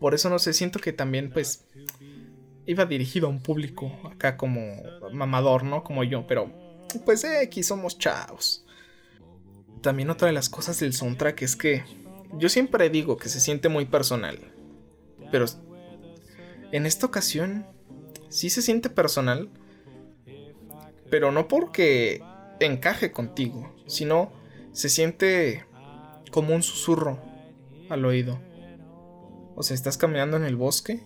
Por 0.00 0.14
eso 0.14 0.30
no 0.30 0.38
sé, 0.38 0.54
siento 0.54 0.78
que 0.78 0.94
también 0.94 1.30
pues 1.30 1.66
iba 2.64 2.86
dirigido 2.86 3.26
a 3.26 3.30
un 3.30 3.42
público 3.42 3.92
acá 4.10 4.38
como 4.38 4.82
mamador, 5.12 5.62
¿no? 5.62 5.84
Como 5.84 6.04
yo, 6.04 6.26
pero 6.26 6.50
pues 7.04 7.26
aquí 7.26 7.62
somos 7.62 7.98
chavos. 7.98 8.64
También 9.84 10.08
otra 10.08 10.28
de 10.28 10.32
las 10.32 10.48
cosas 10.48 10.80
del 10.80 10.94
soundtrack 10.94 11.42
es 11.42 11.56
que 11.56 11.84
yo 12.38 12.48
siempre 12.48 12.88
digo 12.88 13.18
que 13.18 13.28
se 13.28 13.38
siente 13.38 13.68
muy 13.68 13.84
personal, 13.84 14.38
pero 15.30 15.44
en 16.72 16.86
esta 16.86 17.04
ocasión 17.04 17.66
sí 18.30 18.48
se 18.48 18.62
siente 18.62 18.88
personal, 18.88 19.50
pero 21.10 21.32
no 21.32 21.48
porque 21.48 22.22
encaje 22.60 23.12
contigo, 23.12 23.76
sino 23.86 24.32
se 24.72 24.88
siente 24.88 25.66
como 26.30 26.54
un 26.54 26.62
susurro 26.62 27.20
al 27.90 28.06
oído. 28.06 28.40
O 29.54 29.62
sea, 29.62 29.74
estás 29.74 29.98
caminando 29.98 30.38
en 30.38 30.44
el 30.44 30.56
bosque 30.56 31.02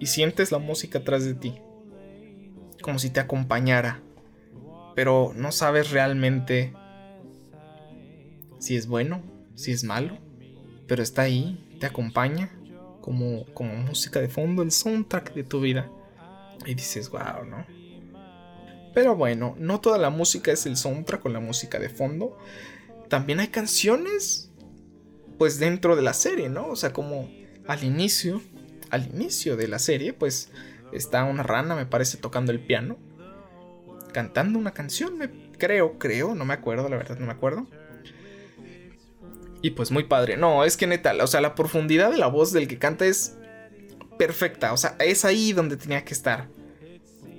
y 0.00 0.06
sientes 0.06 0.52
la 0.52 0.58
música 0.58 1.00
atrás 1.00 1.26
de 1.26 1.34
ti, 1.34 1.60
como 2.80 2.98
si 2.98 3.10
te 3.10 3.20
acompañara, 3.20 4.00
pero 4.94 5.32
no 5.36 5.52
sabes 5.52 5.90
realmente 5.90 6.72
si 8.64 8.76
es 8.76 8.86
bueno, 8.86 9.22
si 9.54 9.72
es 9.72 9.84
malo, 9.84 10.16
pero 10.86 11.02
está 11.02 11.22
ahí, 11.22 11.76
te 11.80 11.86
acompaña 11.86 12.50
como, 13.02 13.44
como 13.52 13.74
música 13.74 14.20
de 14.20 14.28
fondo, 14.28 14.62
el 14.62 14.70
soundtrack 14.70 15.34
de 15.34 15.44
tu 15.44 15.60
vida. 15.60 15.90
Y 16.64 16.74
dices, 16.74 17.10
wow, 17.10 17.44
¿no? 17.46 17.66
Pero 18.94 19.16
bueno, 19.16 19.54
no 19.58 19.82
toda 19.82 19.98
la 19.98 20.08
música 20.08 20.50
es 20.50 20.64
el 20.64 20.78
soundtrack 20.78 21.20
con 21.20 21.34
la 21.34 21.40
música 21.40 21.78
de 21.78 21.90
fondo. 21.90 22.38
También 23.10 23.40
hay 23.40 23.48
canciones, 23.48 24.50
pues 25.36 25.58
dentro 25.58 25.94
de 25.94 26.00
la 26.00 26.14
serie, 26.14 26.48
¿no? 26.48 26.68
O 26.68 26.76
sea, 26.76 26.94
como 26.94 27.28
al 27.66 27.84
inicio 27.84 28.40
al 28.88 29.08
inicio 29.12 29.58
de 29.58 29.68
la 29.68 29.78
serie, 29.78 30.14
pues 30.14 30.50
está 30.92 31.24
una 31.24 31.42
rana, 31.42 31.74
me 31.74 31.84
parece, 31.84 32.16
tocando 32.16 32.50
el 32.50 32.60
piano, 32.60 32.96
cantando 34.12 34.58
una 34.58 34.72
canción, 34.72 35.18
me 35.18 35.28
creo, 35.58 35.98
creo, 35.98 36.34
no 36.34 36.46
me 36.46 36.54
acuerdo, 36.54 36.88
la 36.88 36.96
verdad 36.96 37.18
no 37.18 37.26
me 37.26 37.32
acuerdo. 37.32 37.66
Y 39.64 39.70
pues 39.70 39.90
muy 39.90 40.04
padre. 40.04 40.36
No, 40.36 40.62
es 40.62 40.76
que 40.76 40.86
neta, 40.86 41.14
o 41.22 41.26
sea, 41.26 41.40
la 41.40 41.54
profundidad 41.54 42.10
de 42.10 42.18
la 42.18 42.26
voz 42.26 42.52
del 42.52 42.68
que 42.68 42.78
canta 42.78 43.06
es 43.06 43.38
perfecta, 44.18 44.74
o 44.74 44.76
sea, 44.76 44.94
es 44.98 45.24
ahí 45.24 45.54
donde 45.54 45.78
tenía 45.78 46.04
que 46.04 46.12
estar. 46.12 46.50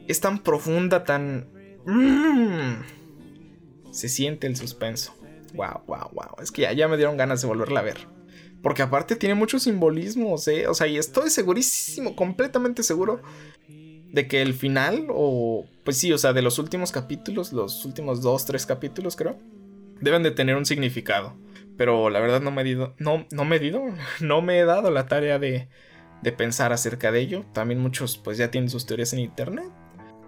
Es 0.08 0.22
tan 0.22 0.42
profunda, 0.42 1.04
tan... 1.04 1.48
Mm, 1.86 2.82
se 3.92 4.10
siente 4.10 4.48
el 4.48 4.56
suspenso. 4.56 5.16
Wow, 5.54 5.84
wow, 5.86 6.10
wow. 6.14 6.42
Es 6.42 6.50
que 6.50 6.64
ya, 6.64 6.74
ya 6.74 6.88
me 6.88 6.98
dieron 6.98 7.16
ganas 7.16 7.44
de 7.44 7.48
volverla 7.48 7.82
a 7.82 7.84
ver. 7.84 8.08
Porque 8.64 8.82
aparte 8.82 9.16
tiene 9.16 9.36
muchos 9.36 9.62
simbolismos, 9.62 10.48
¿eh? 10.48 10.66
O 10.68 10.74
sea, 10.74 10.88
y 10.88 10.98
estoy 10.98 11.30
segurísimo, 11.30 12.16
completamente 12.16 12.82
seguro 12.82 13.22
de 13.68 14.28
que 14.28 14.42
el 14.42 14.56
final, 14.56 15.06
o 15.12 15.68
pues 15.84 15.98
sí, 15.98 16.12
o 16.12 16.18
sea, 16.18 16.34
de 16.34 16.42
los 16.42 16.58
últimos 16.58 16.92
capítulos, 16.92 17.54
los 17.54 17.86
últimos 17.86 18.24
dos, 18.24 18.48
tres 18.48 18.66
capítulos 18.66 19.16
creo, 19.16 19.38
deben 20.02 20.24
de 20.24 20.32
tener 20.32 20.56
un 20.56 20.66
significado. 20.66 21.45
Pero 21.78 22.10
la 22.10 22.20
verdad 22.20 22.42
no 22.42 22.52
me 22.52 22.62
he 22.62 22.68
ido, 22.68 22.94
no, 22.98 23.26
no 23.32 23.46
me 23.46 23.58
he 23.58 23.66
ido, 23.66 23.82
no 24.22 24.42
me 24.42 24.60
he 24.60 24.66
dado 24.66 24.92
la 24.92 25.08
tarea 25.08 25.40
de, 25.40 25.68
de 26.22 26.32
pensar 26.32 26.74
acerca 26.74 27.12
de 27.12 27.20
ello. 27.20 27.46
También 27.54 27.80
muchos 27.80 28.18
pues 28.18 28.38
ya 28.38 28.52
tienen 28.52 28.70
sus 28.70 28.86
teorías 28.86 29.14
en 29.14 29.20
internet. 29.20 29.66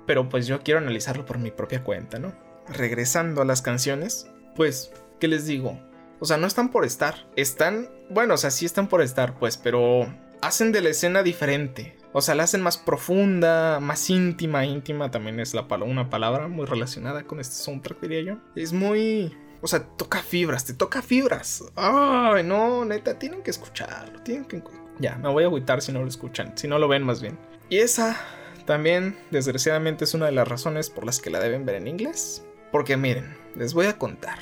Pero 0.06 0.30
pues 0.30 0.48
yo 0.48 0.62
quiero 0.62 0.80
analizarlo 0.80 1.26
por 1.26 1.38
mi 1.38 1.52
propia 1.52 1.84
cuenta, 1.84 2.18
¿no? 2.20 2.34
Regresando 2.70 3.42
a 3.42 3.46
las 3.46 3.62
canciones, 3.62 4.30
pues, 4.56 4.92
¿qué 5.20 5.28
les 5.28 5.46
digo? 5.46 5.80
O 6.20 6.26
sea, 6.26 6.38
no 6.38 6.48
están 6.48 6.72
por 6.72 6.86
estar. 6.86 7.28
Están, 7.36 7.90
bueno, 8.10 8.34
o 8.34 8.38
sea, 8.38 8.52
sí 8.52 8.66
están 8.66 8.88
por 8.88 9.02
estar, 9.02 9.38
pues, 9.38 9.58
pero 9.58 10.08
hacen 10.42 10.72
de 10.72 10.82
la 10.82 10.90
escena 10.90 11.24
diferente. 11.24 11.98
O 12.14 12.22
sea, 12.22 12.36
la 12.36 12.44
hacen 12.44 12.62
más 12.62 12.78
profunda, 12.78 13.80
más 13.80 14.10
íntima. 14.10 14.66
Íntima 14.66 15.12
también 15.12 15.40
es 15.40 15.54
la 15.54 15.68
una 15.84 16.10
palabra 16.10 16.48
muy 16.48 16.66
relacionada 16.66 17.24
con 17.24 17.40
este 17.40 17.56
soundtrack, 17.56 18.02
diría 18.02 18.22
yo. 18.22 18.38
Es 18.56 18.74
muy... 18.74 19.36
O 19.62 19.68
sea, 19.68 19.84
toca 19.84 20.22
fibras, 20.22 20.66
te 20.66 20.74
toca 20.74 21.02
fibras. 21.02 21.64
Ay, 21.76 22.44
no, 22.44 22.86
neta, 22.86 23.18
tienen 23.18 23.42
que 23.42 23.52
escucharlo. 23.52 24.22
Tienen 24.22 24.46
que... 24.46 24.62
Ya, 25.00 25.16
me 25.16 25.30
voy 25.30 25.44
a 25.44 25.48
agüitar 25.48 25.82
si 25.82 25.92
no 25.92 26.02
lo 26.02 26.08
escuchan, 26.08 26.58
si 26.58 26.68
no 26.68 26.80
lo 26.80 26.88
ven 26.88 27.04
más 27.04 27.22
bien. 27.22 27.38
Y 27.70 27.80
esa 27.80 28.20
también, 28.66 29.18
desgraciadamente, 29.32 30.04
es 30.04 30.14
una 30.14 30.28
de 30.28 30.32
las 30.32 30.48
razones 30.48 30.90
por 30.90 31.06
las 31.06 31.20
que 31.20 31.30
la 31.30 31.40
deben 31.40 31.66
ver 31.66 31.76
en 31.76 31.88
inglés. 31.88 32.44
Porque 32.72 32.98
miren, 32.98 33.38
les 33.56 33.74
voy 33.74 33.86
a 33.86 33.98
contar 33.98 34.40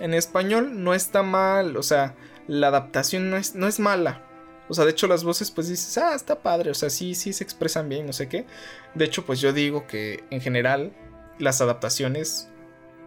en 0.00 0.14
español 0.14 0.82
no 0.82 0.94
está 0.94 1.22
mal, 1.22 1.76
o 1.76 1.82
sea, 1.82 2.16
la 2.48 2.68
adaptación 2.68 3.30
no 3.30 3.36
es, 3.36 3.54
no 3.54 3.68
es 3.68 3.78
mala. 3.78 4.26
O 4.68 4.74
sea, 4.74 4.84
de 4.84 4.92
hecho 4.92 5.06
las 5.06 5.24
voces 5.24 5.50
pues 5.50 5.68
dices, 5.68 5.98
ah, 5.98 6.14
está 6.14 6.42
padre, 6.42 6.70
o 6.70 6.74
sea, 6.74 6.90
sí, 6.90 7.14
sí 7.14 7.32
se 7.32 7.44
expresan 7.44 7.88
bien, 7.88 8.06
no 8.06 8.12
sé 8.12 8.28
qué. 8.28 8.46
De 8.94 9.04
hecho, 9.04 9.24
pues 9.26 9.40
yo 9.40 9.52
digo 9.52 9.86
que 9.86 10.24
en 10.30 10.40
general 10.40 10.92
las 11.38 11.60
adaptaciones 11.60 12.48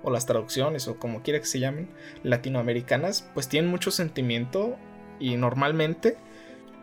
o 0.04 0.12
las 0.12 0.26
traducciones 0.26 0.88
o 0.88 0.98
como 0.98 1.24
quiera 1.24 1.40
que 1.40 1.46
se 1.46 1.60
llamen, 1.60 1.90
latinoamericanas, 2.24 3.30
pues 3.34 3.48
tienen 3.48 3.72
mucho 3.72 3.90
sentimiento 3.92 4.78
y 5.20 5.38
normalmente 5.38 6.18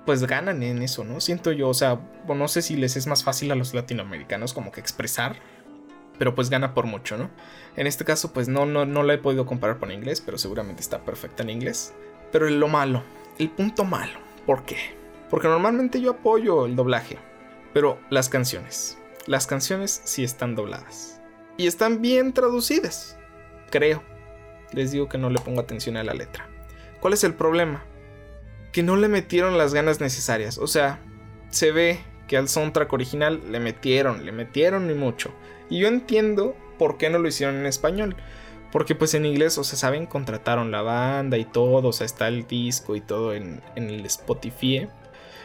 pues 0.07 0.25
ganan 0.25 0.63
en 0.63 0.83
eso, 0.83 1.05
¿no? 1.05 1.21
Siento 1.21 1.53
yo, 1.53 1.69
o 1.69 1.75
sea, 1.75 2.01
no 2.27 2.49
sé 2.49 2.63
si 2.63 2.77
les 2.77 2.97
es 2.97 3.07
más 3.07 3.23
fácil 3.23 3.53
a 3.53 3.55
los 3.55 3.75
latinoamericanos 3.75 4.55
como 4.55 4.73
que 4.73 4.81
expresar 4.81 5.37
pero 6.21 6.35
pues 6.35 6.51
gana 6.51 6.75
por 6.75 6.85
mucho, 6.85 7.17
¿no? 7.17 7.31
En 7.77 7.87
este 7.87 8.05
caso, 8.05 8.35
pues 8.35 8.47
no, 8.47 8.67
no, 8.67 8.85
no 8.85 9.03
la 9.03 9.15
he 9.15 9.19
podido 9.19 9.47
comparar 9.47 9.79
con 9.79 9.91
inglés, 9.91 10.21
pero 10.21 10.37
seguramente 10.37 10.83
está 10.83 11.03
perfecta 11.03 11.43
en 11.43 11.49
inglés. 11.49 11.95
Pero 12.31 12.47
lo 12.51 12.69
malo, 12.69 13.03
el 13.39 13.49
punto 13.49 13.87
malo, 13.87 14.19
¿por 14.45 14.67
qué? 14.67 14.77
Porque 15.31 15.49
normalmente 15.49 15.99
yo 15.99 16.11
apoyo 16.11 16.67
el 16.67 16.77
doblaje, 16.77 17.17
pero 17.73 17.99
las 18.11 18.29
canciones, 18.29 18.99
las 19.27 19.47
canciones 19.47 20.03
sí 20.05 20.23
están 20.23 20.55
dobladas. 20.55 21.20
Y 21.61 21.67
están 21.67 22.01
bien 22.01 22.33
traducidas, 22.33 23.19
creo. 23.69 24.03
Les 24.73 24.93
digo 24.93 25.11
que 25.11 25.19
no 25.19 25.29
le 25.29 25.41
pongo 25.41 25.61
atención 25.61 25.99
a 25.99 26.03
la 26.03 26.15
letra. 26.15 26.49
¿Cuál 27.01 27.13
es 27.13 27.23
el 27.23 27.35
problema? 27.35 27.85
Que 28.73 28.83
no 28.83 28.97
le 28.97 29.09
metieron 29.09 29.59
las 29.59 29.75
ganas 29.75 30.01
necesarias. 30.01 30.57
O 30.57 30.67
sea, 30.67 31.01
se 31.51 31.71
ve 31.71 32.01
que 32.29 32.39
al 32.39 32.49
soundtrack 32.49 32.91
original 32.95 33.43
le 33.53 33.61
metieron, 33.61 34.25
le 34.25 34.33
metieron 34.33 34.91
y 34.91 34.95
mucho. 34.95 35.35
Y 35.69 35.81
yo 35.81 35.89
entiendo 35.89 36.57
por 36.79 36.97
qué 36.97 37.11
no 37.11 37.19
lo 37.19 37.29
hicieron 37.29 37.57
en 37.57 37.67
español. 37.67 38.17
Porque 38.73 38.95
pues 38.95 39.13
en 39.13 39.27
inglés, 39.27 39.59
o 39.59 39.65
sea, 39.65 39.79
saben, 39.79 40.07
contrataron 40.07 40.71
la 40.71 40.81
banda 40.81 41.37
y 41.37 41.45
todo, 41.45 41.89
o 41.89 41.93
sea, 41.93 42.07
está 42.07 42.29
el 42.29 42.47
disco 42.47 42.97
y 42.97 43.03
todo 43.03 43.35
en, 43.35 43.61
el 43.77 44.07
Spotify. 44.07 44.89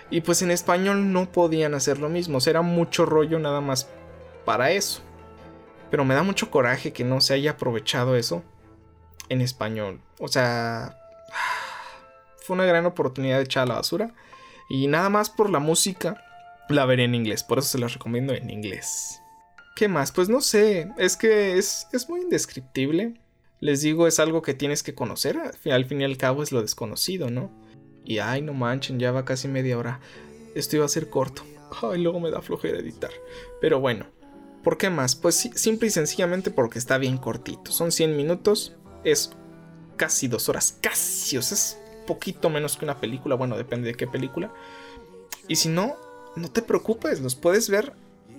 Y 0.09 0.21
pues 0.21 0.41
en 0.41 0.51
español 0.51 1.11
no 1.11 1.29
podían 1.29 1.73
hacer 1.73 1.99
lo 1.99 2.07
mismo, 2.07 2.37
o 2.37 2.39
sea, 2.39 2.51
era 2.51 2.61
mucho 2.61 3.05
rollo 3.05 3.37
nada 3.37 3.59
más 3.59 3.89
para 4.45 4.71
eso. 4.71 5.01
Pero 5.89 6.05
me 6.05 6.15
da 6.15 6.23
mucho 6.23 6.51
coraje 6.51 6.93
que 6.93 7.03
no 7.03 7.21
se 7.21 7.33
haya 7.33 7.51
aprovechado 7.51 8.15
eso 8.15 8.43
en 9.29 9.41
español. 9.41 10.01
O 10.19 10.27
sea, 10.27 10.97
fue 12.37 12.55
una 12.55 12.65
gran 12.65 12.85
oportunidad 12.85 13.37
de 13.37 13.43
echar 13.43 13.63
a 13.63 13.67
la 13.67 13.75
basura. 13.75 14.13
Y 14.69 14.87
nada 14.87 15.09
más 15.09 15.29
por 15.29 15.49
la 15.49 15.59
música, 15.59 16.23
la 16.69 16.85
veré 16.85 17.03
en 17.03 17.15
inglés, 17.15 17.43
por 17.43 17.59
eso 17.59 17.69
se 17.69 17.77
los 17.77 17.93
recomiendo 17.93 18.33
en 18.33 18.49
inglés. 18.49 19.21
¿Qué 19.75 19.87
más? 19.87 20.11
Pues 20.11 20.29
no 20.29 20.41
sé, 20.41 20.89
es 20.97 21.17
que 21.17 21.57
es, 21.57 21.87
es 21.91 22.09
muy 22.09 22.21
indescriptible. 22.21 23.19
Les 23.59 23.81
digo, 23.81 24.07
es 24.07 24.19
algo 24.19 24.41
que 24.41 24.53
tienes 24.53 24.83
que 24.83 24.95
conocer, 24.95 25.37
al 25.37 25.85
fin 25.85 26.01
y 26.01 26.03
al 26.03 26.17
cabo 26.17 26.43
es 26.43 26.51
lo 26.51 26.61
desconocido, 26.61 27.29
¿no? 27.29 27.51
Y 28.03 28.19
ay, 28.19 28.41
no 28.41 28.53
manchen, 28.53 28.99
ya 28.99 29.11
va 29.11 29.25
casi 29.25 29.47
media 29.47 29.77
hora. 29.77 29.99
Esto 30.55 30.77
iba 30.77 30.85
a 30.85 30.89
ser 30.89 31.09
corto. 31.09 31.43
Ay, 31.81 32.01
luego 32.01 32.19
me 32.19 32.31
da 32.31 32.41
flojera 32.41 32.79
editar. 32.79 33.11
Pero 33.59 33.79
bueno, 33.79 34.05
¿por 34.65 34.79
qué 34.79 34.89
más? 34.89 35.15
Pues 35.15 35.35
simple 35.35 35.87
y 35.87 35.91
sencillamente 35.91 36.49
porque 36.49 36.79
está 36.79 36.97
bien 36.97 37.19
cortito. 37.19 37.71
Son 37.71 37.91
100 37.91 38.17
minutos, 38.17 38.73
es 39.03 39.29
casi 39.95 40.27
dos 40.27 40.49
horas, 40.49 40.75
casi, 40.81 41.37
o 41.37 41.41
sea, 41.43 41.55
es 41.55 41.77
poquito 42.07 42.49
menos 42.49 42.75
que 42.75 42.83
una 42.83 42.99
película, 42.99 43.35
bueno, 43.35 43.57
depende 43.57 43.87
de 43.87 43.93
qué 43.93 44.07
película. 44.07 44.51
Y 45.47 45.57
si 45.57 45.69
no, 45.69 45.95
no 46.35 46.49
te 46.51 46.63
preocupes, 46.63 47.21
los 47.21 47.35
puedes 47.35 47.69
ver 47.69 47.93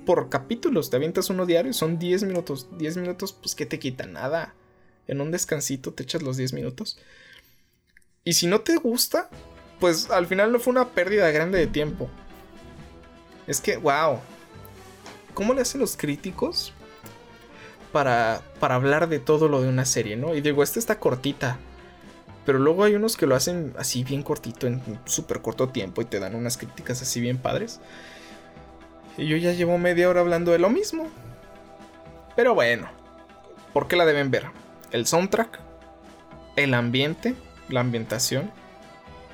por 0.05 0.29
capítulos, 0.29 0.91
te 0.91 0.97
avientas 0.97 1.31
uno 1.31 1.47
diario, 1.47 1.73
son 1.73 1.97
10 1.97 2.25
minutos. 2.25 2.67
10 2.77 2.97
minutos, 2.97 3.33
pues 3.33 3.55
que 3.55 3.65
te 3.65 3.79
quita 3.79 4.07
nada. 4.07 4.53
En 5.07 5.21
un 5.21 5.31
descansito 5.31 5.93
te 5.93 6.03
echas 6.03 6.23
los 6.23 6.37
10 6.37 6.55
minutos. 6.55 6.99
Y 8.25 8.33
si 8.33 8.49
no 8.49 8.63
te 8.63 8.77
gusta, 8.79 9.31
pues 9.79 10.11
al 10.11 10.27
final 10.27 10.51
no 10.51 10.59
fue 10.59 10.73
una 10.73 10.89
pérdida 10.89 11.31
grande 11.31 11.59
de 11.59 11.69
tiempo. 11.69 12.11
Es 13.47 13.61
que, 13.61 13.77
wow. 13.77 14.19
¿Cómo 15.37 15.55
le 15.55 15.61
hacen 15.61 15.81
los 15.81 15.97
críticos 15.97 16.73
para, 17.93 18.43
para 18.59 18.75
hablar 18.75 19.09
de 19.09 19.21
todo 19.21 19.49
lo 19.49 19.63
de 19.63 19.69
una 19.69 19.85
serie, 19.85 20.17
no? 20.17 20.35
Y 20.35 20.41
digo, 20.41 20.65
esta 20.65 20.81
está 20.81 20.99
cortita. 20.99 21.59
Pero 22.45 22.59
luego 22.59 22.83
hay 22.83 22.97
unos 22.97 23.17
que 23.17 23.27
lo 23.27 23.37
hacen 23.37 23.73
así 23.79 24.03
bien 24.03 24.25
cortito, 24.25 24.67
en 24.67 24.81
súper 25.05 25.43
corto 25.43 25.69
tiempo, 25.69 26.03
y 26.03 26.07
te 26.07 26.19
dan 26.19 26.35
unas 26.35 26.57
críticas 26.57 27.03
así 27.03 27.21
bien 27.21 27.39
padres. 27.39 27.81
Y 29.17 29.27
yo 29.29 29.37
ya 29.37 29.53
llevo 29.53 29.79
media 29.79 30.09
hora 30.09 30.23
hablando 30.23 30.53
de 30.53 30.59
lo 30.59 30.71
mismo. 30.71 31.09
Pero 32.35 32.55
bueno, 32.55 32.89
¿por 33.73 33.89
qué 33.89 33.97
la 33.97 34.07
deben 34.07 34.31
ver? 34.31 34.47
el 34.93 35.07
soundtrack, 35.07 35.61
el 36.57 36.75
ambiente, 36.75 37.35
la 37.69 37.81
ambientación, 37.81 38.51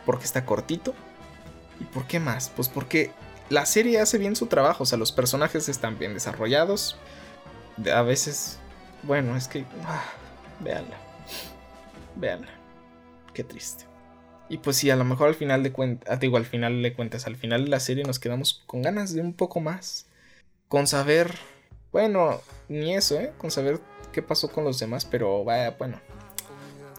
porque 0.05 0.25
está 0.25 0.45
cortito. 0.45 0.95
¿Y 1.81 1.85
por 1.85 2.07
qué 2.07 2.21
más? 2.21 2.51
Pues 2.51 2.69
porque 2.69 3.11
la 3.53 3.67
serie 3.67 4.01
hace 4.01 4.17
bien 4.17 4.35
su 4.35 4.47
trabajo, 4.47 4.85
o 4.85 4.87
sea, 4.87 4.97
los 4.97 5.13
personajes 5.13 5.69
están 5.69 5.99
bien 5.99 6.15
desarrollados. 6.15 6.97
A 7.93 8.01
veces, 8.01 8.59
bueno, 9.03 9.37
es 9.37 9.47
que... 9.47 9.67
Ah, 9.85 10.05
véanla. 10.61 10.97
Véanla. 12.17 12.49
Qué 13.35 13.45
triste. 13.45 13.85
Y 14.49 14.59
pues 14.59 14.79
sí, 14.79 14.91
a 14.91 14.97
lo 14.97 15.05
mejor 15.05 15.29
al 15.29 15.35
final 15.35 15.63
de 15.63 15.71
cuentas, 15.71 16.11
ah, 16.11 16.17
digo, 16.17 16.39
al 16.39 16.47
final 16.47 16.83
de 16.83 16.95
cuentas, 16.95 17.27
al 17.27 17.37
final 17.37 17.65
de 17.65 17.71
la 17.71 17.81
serie 17.81 18.05
nos 18.05 18.19
quedamos 18.19 18.63
con 18.67 18.81
ganas 18.81 19.13
de 19.13 19.21
un 19.21 19.35
poco 19.35 19.61
más. 19.61 20.07
Con 20.69 20.87
saber, 20.87 21.35
bueno, 21.93 22.41
ni 22.69 22.95
eso, 22.95 23.21
¿eh? 23.21 23.35
Con 23.37 23.51
saber 23.51 23.81
qué 24.13 24.23
pasó 24.23 24.51
con 24.51 24.65
los 24.65 24.79
demás, 24.79 25.05
pero 25.05 25.45
vaya, 25.45 25.73
bueno. 25.79 26.01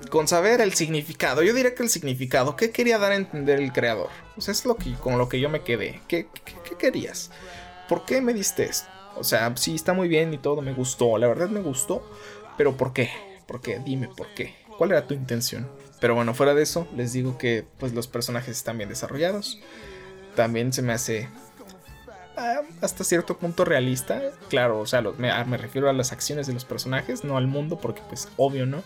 Con 0.10 0.28
saber 0.28 0.62
el 0.62 0.74
significado, 0.74 1.44
yo 1.44 1.54
diría 1.54 1.76
que 1.76 1.84
el 1.84 1.90
significado, 1.90 2.56
¿qué 2.56 2.72
quería 2.72 2.98
dar 2.98 3.12
a 3.12 3.16
entender 3.16 3.60
el 3.60 3.74
creador? 3.74 4.10
Sea, 4.38 4.52
es 4.52 4.66
lo 4.66 4.76
que, 4.76 4.94
con 4.94 5.18
lo 5.18 5.30
que 5.30 5.40
yo 5.40 5.50
me 5.50 5.64
quedé. 5.64 6.02
¿Qué, 6.08 6.28
qué 6.46 6.76
querías? 6.78 7.32
¿Por 7.90 8.06
qué 8.06 8.22
me 8.22 8.34
diste 8.34 8.64
esto? 8.64 8.90
O 9.16 9.24
sea, 9.24 9.56
sí, 9.56 9.76
está 9.76 9.94
muy 9.94 10.08
bien 10.08 10.34
y 10.34 10.38
todo, 10.38 10.62
me 10.62 10.74
gustó, 10.74 11.18
la 11.18 11.28
verdad 11.28 11.50
me 11.50 11.62
gustó, 11.62 12.04
pero 12.58 12.76
¿por 12.76 12.94
qué? 12.94 13.10
¿Por 13.46 13.62
qué? 13.62 13.80
Dime 13.80 14.08
por 14.08 14.28
qué. 14.34 14.56
¿Cuál 14.78 14.92
era 14.92 15.06
tu 15.06 15.14
intención? 15.14 15.70
Pero 16.00 16.16
bueno, 16.16 16.34
fuera 16.34 16.54
de 16.54 16.64
eso, 16.64 16.88
les 16.96 17.14
digo 17.14 17.38
que 17.38 17.66
pues 17.78 17.94
los 17.94 18.08
personajes 18.08 18.58
están 18.58 18.78
bien 18.78 18.90
desarrollados. 18.90 19.60
También 20.36 20.74
se 20.74 20.82
me 20.82 20.94
hace 20.94 21.30
ah, 22.36 22.62
hasta 22.82 23.04
cierto 23.04 23.38
punto 23.38 23.64
realista. 23.64 24.22
Claro, 24.50 24.80
o 24.80 24.86
sea, 24.86 25.00
ah, 25.00 25.46
me, 25.46 25.58
refiero 25.58 25.90
a 25.90 25.94
las 25.94 26.12
acciones 26.12 26.48
de 26.48 26.54
los 26.54 26.66
personajes, 26.66 27.24
no 27.24 27.38
al 27.38 27.48
mundo, 27.48 27.78
porque 27.80 28.02
pues 28.10 28.28
obvio, 28.38 28.66
¿no? 28.66 28.84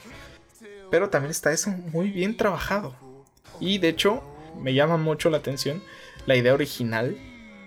Pero 0.89 1.10
también 1.10 1.32
está 1.32 1.52
eso 1.52 1.71
muy 1.71 2.12
bien 2.12 2.38
trabajado. 2.38 2.95
Y 3.60 3.80
de 3.80 3.89
hecho, 3.89 4.23
me 4.60 4.73
llama 4.73 4.97
mucho 4.97 5.30
la 5.30 5.38
atención 5.38 5.82
la 6.26 6.36
idea 6.36 6.54
original 6.54 7.17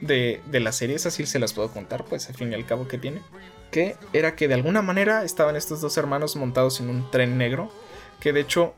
de, 0.01 0.41
de 0.51 0.61
la 0.61 0.73
serie. 0.73 0.97
Esa 0.97 1.11
sí 1.11 1.27
se 1.27 1.39
las 1.39 1.53
puedo 1.53 1.71
contar, 1.73 2.05
pues 2.05 2.29
al 2.29 2.35
fin 2.35 2.53
y 2.53 2.55
al 2.55 2.67
cabo 2.67 2.89
que 2.89 2.99
tiene. 2.99 3.23
Que 3.71 3.97
era 4.13 4.37
que 4.37 4.49
de 4.49 4.55
alguna 4.55 4.83
manera 4.83 5.25
estaban 5.25 5.57
estos 5.57 5.81
dos 5.81 5.97
hermanos 5.97 6.37
montados 6.37 6.81
en 6.81 6.89
un 6.89 7.11
tren 7.11 7.39
negro. 7.39 7.73
Que 8.21 8.33
de 8.33 8.41
hecho 8.41 8.75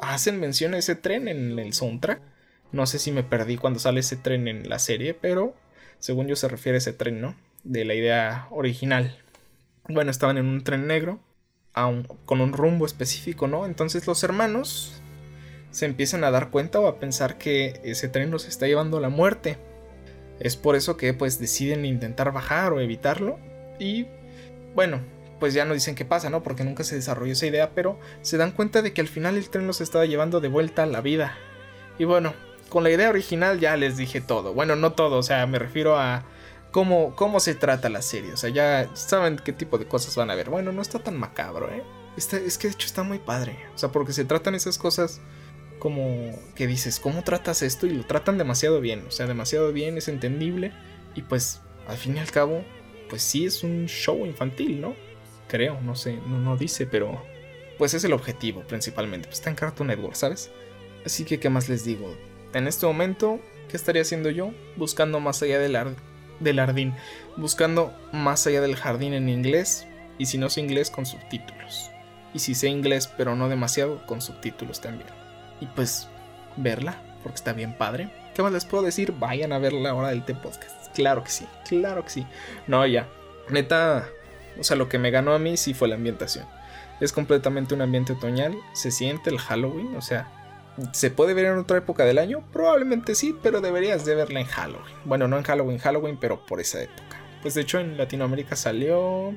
hacen 0.00 0.40
mención 0.40 0.74
a 0.74 0.78
ese 0.78 0.94
tren 0.94 1.28
en 1.28 1.58
el 1.58 1.72
soundtrack. 1.72 2.20
No 2.72 2.86
sé 2.86 2.98
si 2.98 3.12
me 3.12 3.22
perdí 3.22 3.56
cuando 3.56 3.78
sale 3.78 4.00
ese 4.00 4.16
tren 4.16 4.48
en 4.48 4.68
la 4.68 4.78
serie, 4.78 5.14
pero 5.14 5.54
según 5.98 6.26
yo 6.26 6.36
se 6.36 6.48
refiere 6.48 6.76
a 6.76 6.78
ese 6.78 6.92
tren, 6.92 7.20
¿no? 7.20 7.36
De 7.62 7.84
la 7.84 7.94
idea 7.94 8.48
original. 8.50 9.18
Bueno, 9.88 10.10
estaban 10.10 10.38
en 10.38 10.46
un 10.46 10.64
tren 10.64 10.86
negro, 10.86 11.20
con 12.24 12.40
un 12.40 12.52
rumbo 12.52 12.86
específico, 12.86 13.48
¿no? 13.48 13.66
Entonces 13.66 14.06
los 14.06 14.22
hermanos 14.22 15.02
se 15.70 15.86
empiezan 15.86 16.22
a 16.22 16.30
dar 16.30 16.50
cuenta 16.50 16.78
o 16.78 16.86
a 16.86 17.00
pensar 17.00 17.36
que 17.36 17.80
ese 17.82 18.08
tren 18.08 18.30
los 18.30 18.46
está 18.46 18.66
llevando 18.66 18.98
a 18.98 19.00
la 19.00 19.08
muerte. 19.08 19.58
Es 20.38 20.56
por 20.56 20.76
eso 20.76 20.96
que 20.96 21.12
pues 21.14 21.38
deciden 21.40 21.84
intentar 21.84 22.32
bajar 22.32 22.72
o 22.72 22.80
evitarlo. 22.80 23.38
Y 23.78 24.06
bueno, 24.74 25.00
pues 25.40 25.52
ya 25.52 25.64
no 25.64 25.74
dicen 25.74 25.96
qué 25.96 26.04
pasa, 26.04 26.30
¿no? 26.30 26.42
Porque 26.42 26.64
nunca 26.64 26.84
se 26.84 26.94
desarrolló 26.94 27.32
esa 27.32 27.46
idea, 27.46 27.70
pero 27.74 27.98
se 28.22 28.36
dan 28.36 28.52
cuenta 28.52 28.82
de 28.82 28.92
que 28.92 29.00
al 29.00 29.08
final 29.08 29.36
el 29.36 29.50
tren 29.50 29.66
los 29.66 29.80
estaba 29.80 30.06
llevando 30.06 30.40
de 30.40 30.48
vuelta 30.48 30.84
a 30.84 30.86
la 30.86 31.00
vida. 31.00 31.36
Y 31.98 32.04
bueno, 32.04 32.34
con 32.68 32.84
la 32.84 32.90
idea 32.90 33.10
original 33.10 33.58
ya 33.58 33.76
les 33.76 33.96
dije 33.96 34.20
todo. 34.20 34.54
Bueno, 34.54 34.76
no 34.76 34.92
todo, 34.92 35.18
o 35.18 35.22
sea, 35.22 35.46
me 35.46 35.58
refiero 35.58 35.98
a 35.98 36.24
cómo, 36.74 37.14
cómo 37.14 37.38
se 37.38 37.54
trata 37.54 37.88
la 37.88 38.02
serie. 38.02 38.32
O 38.32 38.36
sea, 38.36 38.50
ya 38.50 38.90
saben 38.94 39.36
qué 39.36 39.52
tipo 39.52 39.78
de 39.78 39.86
cosas 39.86 40.16
van 40.16 40.32
a 40.32 40.34
ver. 40.34 40.50
Bueno, 40.50 40.72
no 40.72 40.82
está 40.82 40.98
tan 40.98 41.16
macabro, 41.16 41.70
¿eh? 41.70 41.84
es 42.16 42.58
que 42.58 42.66
de 42.66 42.74
hecho 42.74 42.88
está 42.88 43.04
muy 43.04 43.20
padre. 43.20 43.56
O 43.76 43.78
sea, 43.78 43.92
porque 43.92 44.12
se 44.12 44.24
tratan 44.24 44.56
esas 44.56 44.76
cosas 44.76 45.20
como 45.78 46.32
que 46.56 46.66
dices, 46.66 46.98
¿cómo 46.98 47.22
tratas 47.22 47.62
esto? 47.62 47.86
Y 47.86 47.90
lo 47.90 48.04
tratan 48.04 48.38
demasiado 48.38 48.80
bien. 48.80 49.04
O 49.06 49.12
sea, 49.12 49.28
demasiado 49.28 49.72
bien, 49.72 49.98
es 49.98 50.08
entendible. 50.08 50.72
Y 51.14 51.22
pues, 51.22 51.60
al 51.86 51.96
fin 51.96 52.16
y 52.16 52.18
al 52.18 52.32
cabo, 52.32 52.64
pues 53.08 53.22
sí 53.22 53.46
es 53.46 53.62
un 53.62 53.86
show 53.86 54.26
infantil, 54.26 54.80
¿no? 54.80 54.96
creo, 55.46 55.80
no 55.82 55.94
sé, 55.94 56.18
no, 56.26 56.56
dice, 56.56 56.84
pero 56.86 57.22
pues 57.78 57.94
es 57.94 58.02
el 58.02 58.12
objetivo 58.12 58.62
principalmente. 58.62 59.28
Pues 59.28 59.38
está 59.38 59.50
en 59.50 59.56
Cartoon 59.56 59.86
Network, 59.86 60.16
¿sabes? 60.16 60.50
Así 61.06 61.24
que, 61.24 61.38
¿qué 61.38 61.48
más 61.48 61.68
les 61.68 61.84
digo? 61.84 62.12
En 62.54 62.66
este 62.66 62.86
momento, 62.86 63.38
¿qué 63.68 63.76
estaría 63.76 64.02
haciendo 64.02 64.30
yo? 64.30 64.52
Buscando 64.76 65.20
más 65.20 65.42
allá 65.42 65.60
del, 65.60 65.76
del 66.40 66.56
jardín. 66.56 66.94
Buscando 67.36 67.94
más 68.12 68.46
allá 68.46 68.60
del 68.60 68.76
jardín 68.76 69.14
en 69.14 69.28
inglés. 69.28 69.86
Y 70.18 70.26
si 70.26 70.38
no 70.38 70.48
sé 70.48 70.60
inglés, 70.60 70.90
con 70.90 71.06
subtítulos. 71.06 71.90
Y 72.32 72.40
si 72.40 72.54
sé 72.54 72.68
inglés, 72.68 73.08
pero 73.16 73.36
no 73.36 73.48
demasiado, 73.48 74.04
con 74.06 74.20
subtítulos 74.20 74.80
también. 74.80 75.08
Y 75.60 75.66
pues, 75.66 76.08
verla, 76.56 76.96
porque 77.22 77.36
está 77.36 77.52
bien 77.52 77.76
padre. 77.76 78.10
¿Qué 78.34 78.42
más 78.42 78.52
les 78.52 78.64
puedo 78.64 78.82
decir? 78.82 79.12
Vayan 79.12 79.52
a 79.52 79.58
verla 79.58 79.90
ahora 79.90 80.08
del 80.08 80.24
T-Podcast. 80.24 80.92
Claro 80.94 81.22
que 81.24 81.30
sí, 81.30 81.46
claro 81.68 82.04
que 82.04 82.10
sí. 82.10 82.26
No, 82.66 82.86
ya. 82.86 83.08
Neta, 83.50 84.08
o 84.58 84.64
sea, 84.64 84.76
lo 84.76 84.88
que 84.88 84.98
me 84.98 85.10
ganó 85.10 85.34
a 85.34 85.38
mí 85.38 85.56
sí 85.56 85.74
fue 85.74 85.88
la 85.88 85.94
ambientación. 85.96 86.46
Es 87.00 87.12
completamente 87.12 87.74
un 87.74 87.82
ambiente 87.82 88.12
otoñal, 88.12 88.56
se 88.72 88.90
siente 88.90 89.30
el 89.30 89.38
Halloween, 89.38 89.96
o 89.96 90.00
sea, 90.00 90.30
¿se 90.92 91.10
puede 91.10 91.34
ver 91.34 91.46
en 91.46 91.58
otra 91.58 91.78
época 91.78 92.04
del 92.04 92.18
año? 92.18 92.44
Probablemente 92.52 93.14
sí, 93.14 93.36
pero 93.42 93.60
deberías 93.60 94.04
de 94.04 94.14
verla 94.14 94.40
en 94.40 94.46
Halloween. 94.46 94.94
Bueno, 95.04 95.28
no 95.28 95.36
en 95.38 95.44
Halloween, 95.44 95.78
Halloween, 95.78 96.18
pero 96.20 96.44
por 96.44 96.60
esa 96.60 96.82
época. 96.82 97.20
Pues 97.42 97.54
de 97.54 97.62
hecho 97.62 97.78
en 97.78 97.98
Latinoamérica 97.98 98.56
salió 98.56 99.34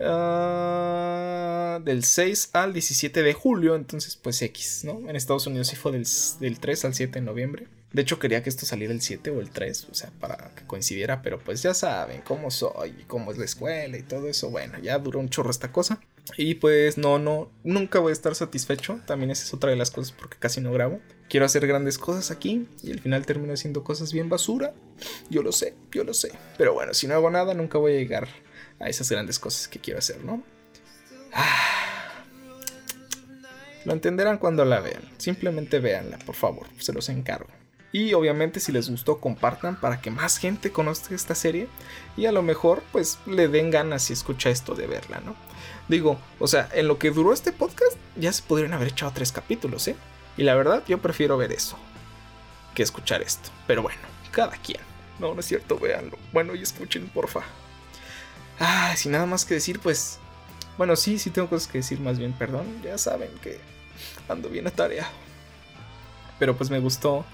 ah, 0.00 1.80
del 1.82 2.04
6 2.04 2.50
al 2.52 2.72
17 2.72 3.22
de 3.22 3.32
julio, 3.32 3.74
entonces 3.74 4.16
pues 4.16 4.42
X, 4.42 4.82
¿no? 4.84 5.08
En 5.08 5.16
Estados 5.16 5.46
Unidos 5.46 5.68
sí 5.68 5.76
fue 5.76 5.92
del, 5.92 6.06
del 6.40 6.60
3 6.60 6.84
al 6.84 6.94
7 6.94 7.20
de 7.20 7.24
noviembre. 7.24 7.66
De 7.92 8.02
hecho, 8.02 8.18
quería 8.18 8.42
que 8.42 8.50
esto 8.50 8.66
saliera 8.66 8.92
el 8.92 9.00
7 9.00 9.30
o 9.30 9.40
el 9.40 9.50
3, 9.50 9.88
o 9.90 9.94
sea, 9.94 10.10
para 10.20 10.50
que 10.54 10.66
coincidiera, 10.66 11.22
pero 11.22 11.38
pues 11.38 11.62
ya 11.62 11.72
saben 11.72 12.20
cómo 12.22 12.50
soy, 12.50 12.92
cómo 13.06 13.32
es 13.32 13.38
la 13.38 13.44
escuela 13.44 13.96
y 13.96 14.02
todo 14.02 14.28
eso. 14.28 14.50
Bueno, 14.50 14.78
ya 14.78 14.98
duró 14.98 15.20
un 15.20 15.28
chorro 15.28 15.50
esta 15.50 15.72
cosa. 15.72 16.00
Y 16.36 16.56
pues 16.56 16.98
no, 16.98 17.18
no, 17.18 17.50
nunca 17.62 18.00
voy 18.00 18.10
a 18.10 18.12
estar 18.12 18.34
satisfecho. 18.34 19.00
También 19.06 19.30
esa 19.30 19.44
es 19.44 19.54
otra 19.54 19.70
de 19.70 19.76
las 19.76 19.90
cosas 19.90 20.12
porque 20.12 20.36
casi 20.38 20.60
no 20.60 20.72
grabo. 20.72 21.00
Quiero 21.28 21.46
hacer 21.46 21.66
grandes 21.66 21.98
cosas 21.98 22.30
aquí 22.30 22.68
y 22.82 22.92
al 22.92 23.00
final 23.00 23.24
termino 23.24 23.52
haciendo 23.52 23.84
cosas 23.84 24.12
bien 24.12 24.28
basura. 24.28 24.74
Yo 25.30 25.42
lo 25.42 25.52
sé, 25.52 25.74
yo 25.92 26.04
lo 26.04 26.14
sé. 26.14 26.32
Pero 26.58 26.74
bueno, 26.74 26.94
si 26.94 27.06
no 27.06 27.14
hago 27.14 27.30
nada, 27.30 27.54
nunca 27.54 27.78
voy 27.78 27.92
a 27.92 27.96
llegar 27.96 28.28
a 28.80 28.88
esas 28.88 29.10
grandes 29.10 29.38
cosas 29.38 29.68
que 29.68 29.78
quiero 29.78 29.98
hacer, 29.98 30.22
¿no? 30.24 30.42
Ah. 31.32 32.24
Lo 33.84 33.92
entenderán 33.92 34.38
cuando 34.38 34.64
la 34.64 34.80
vean. 34.80 35.02
Simplemente 35.16 35.78
véanla, 35.78 36.18
por 36.18 36.34
favor, 36.34 36.66
se 36.78 36.92
los 36.92 37.08
encargo. 37.08 37.48
Y 37.96 38.12
obviamente 38.12 38.60
si 38.60 38.72
les 38.72 38.90
gustó 38.90 39.20
compartan 39.20 39.80
para 39.80 40.02
que 40.02 40.10
más 40.10 40.36
gente 40.36 40.70
conozca 40.70 41.14
esta 41.14 41.34
serie 41.34 41.66
y 42.14 42.26
a 42.26 42.32
lo 42.32 42.42
mejor 42.42 42.82
pues 42.92 43.18
le 43.24 43.48
den 43.48 43.70
ganas 43.70 44.02
si 44.02 44.12
escucha 44.12 44.50
esto 44.50 44.74
de 44.74 44.86
verla, 44.86 45.22
¿no? 45.24 45.34
Digo, 45.88 46.18
o 46.38 46.46
sea, 46.46 46.68
en 46.74 46.88
lo 46.88 46.98
que 46.98 47.10
duró 47.10 47.32
este 47.32 47.52
podcast 47.52 47.96
ya 48.14 48.34
se 48.34 48.42
podrían 48.42 48.74
haber 48.74 48.88
echado 48.88 49.12
tres 49.14 49.32
capítulos, 49.32 49.88
¿eh? 49.88 49.96
Y 50.36 50.42
la 50.42 50.54
verdad 50.54 50.82
yo 50.86 50.98
prefiero 50.98 51.38
ver 51.38 51.52
eso 51.52 51.78
que 52.74 52.82
escuchar 52.82 53.22
esto. 53.22 53.48
Pero 53.66 53.80
bueno, 53.80 54.02
cada 54.30 54.58
quien. 54.58 54.82
No, 55.18 55.32
no 55.32 55.40
es 55.40 55.46
cierto, 55.46 55.78
véanlo. 55.78 56.18
Bueno, 56.34 56.54
y 56.54 56.60
escuchen, 56.60 57.08
porfa. 57.08 57.44
Ah, 58.60 58.92
sin 58.94 59.12
nada 59.12 59.24
más 59.24 59.46
que 59.46 59.54
decir, 59.54 59.80
pues... 59.80 60.18
Bueno, 60.76 60.96
sí, 60.96 61.18
sí 61.18 61.30
tengo 61.30 61.48
cosas 61.48 61.66
que 61.66 61.78
decir 61.78 61.98
más 62.00 62.18
bien, 62.18 62.34
perdón. 62.34 62.66
Ya 62.82 62.98
saben 62.98 63.30
que 63.42 63.58
ando 64.28 64.50
bien 64.50 64.66
atareado. 64.66 65.08
Pero 66.38 66.54
pues 66.54 66.68
me 66.68 66.80
gustó 66.80 67.24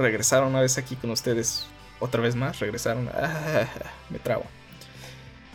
regresar 0.00 0.44
una 0.44 0.60
vez 0.60 0.78
aquí 0.78 0.96
con 0.96 1.10
ustedes. 1.10 1.66
Otra 2.00 2.20
vez 2.20 2.34
más, 2.34 2.58
regresaron. 2.58 3.08
Ah, 3.12 3.68
me 4.08 4.18
trago. 4.18 4.44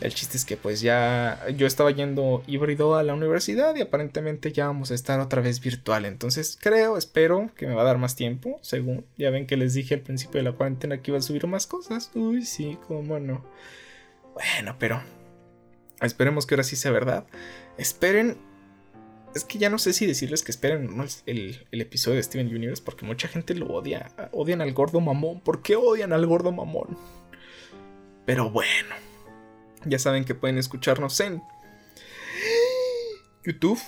El 0.02 0.14
chiste 0.14 0.36
es 0.36 0.44
que 0.44 0.58
pues 0.58 0.82
ya 0.82 1.40
yo 1.56 1.66
estaba 1.66 1.90
yendo 1.90 2.44
híbrido 2.48 2.96
a 2.96 3.04
la 3.04 3.14
universidad 3.14 3.74
y 3.78 3.82
aparentemente 3.82 4.52
ya 4.52 4.68
vamos 4.68 4.92
a 4.92 4.94
estar 4.94 5.22
otra 5.22 5.42
vez 5.42 5.62
virtual. 5.62 6.04
Entonces 6.06 6.58
creo, 6.62 6.98
espero 6.98 7.50
que 7.56 7.66
me 7.66 7.74
va 7.76 7.84
a 7.84 7.86
dar 7.86 7.98
más 7.98 8.16
tiempo. 8.16 8.60
Según 8.62 9.06
ya 9.18 9.30
ven 9.30 9.48
que 9.48 9.56
les 9.56 9.74
dije 9.74 9.96
al 9.96 10.02
principio 10.02 10.40
de 10.40 10.44
la 10.44 10.52
cuarentena 10.52 11.02
que 11.02 11.12
iba 11.12 11.18
a 11.18 11.22
subir 11.22 11.48
más 11.48 11.66
cosas. 11.66 12.12
Uy, 12.14 12.46
sí, 12.46 12.78
cómo 12.88 13.20
no. 13.20 13.46
Bueno, 14.34 14.76
pero 14.80 15.02
esperemos 16.02 16.46
que 16.46 16.56
ahora 16.56 16.66
sí 16.66 16.76
sea 16.76 16.92
verdad. 16.92 17.26
Esperen 17.78 18.38
es 19.36 19.44
que 19.44 19.60
ya 19.60 19.70
no 19.70 19.78
sé 19.78 19.92
si 19.92 20.06
decirles 20.06 20.44
que 20.44 20.52
esperen 20.52 20.90
el, 21.26 21.68
episodio 21.72 22.16
de 22.16 22.24
Steven 22.24 22.48
Universe 22.48 22.82
porque 22.82 23.06
mucha 23.06 23.28
gente 23.28 23.54
lo 23.54 23.68
odia. 23.68 24.10
Odian 24.32 24.62
al 24.62 24.74
gordo 24.74 25.02
mamón. 25.02 25.42
¿Por 25.42 25.62
qué 25.62 25.76
odian 25.76 26.14
al 26.14 26.26
gordo 26.26 26.54
mamón? 26.54 26.98
Pero 28.26 28.50
bueno, 28.50 28.96
ya 29.84 30.00
saben 30.00 30.24
que 30.24 30.36
pueden 30.36 30.58
escucharnos 30.58 31.20
en 31.20 31.44
YouTube, 33.44 33.80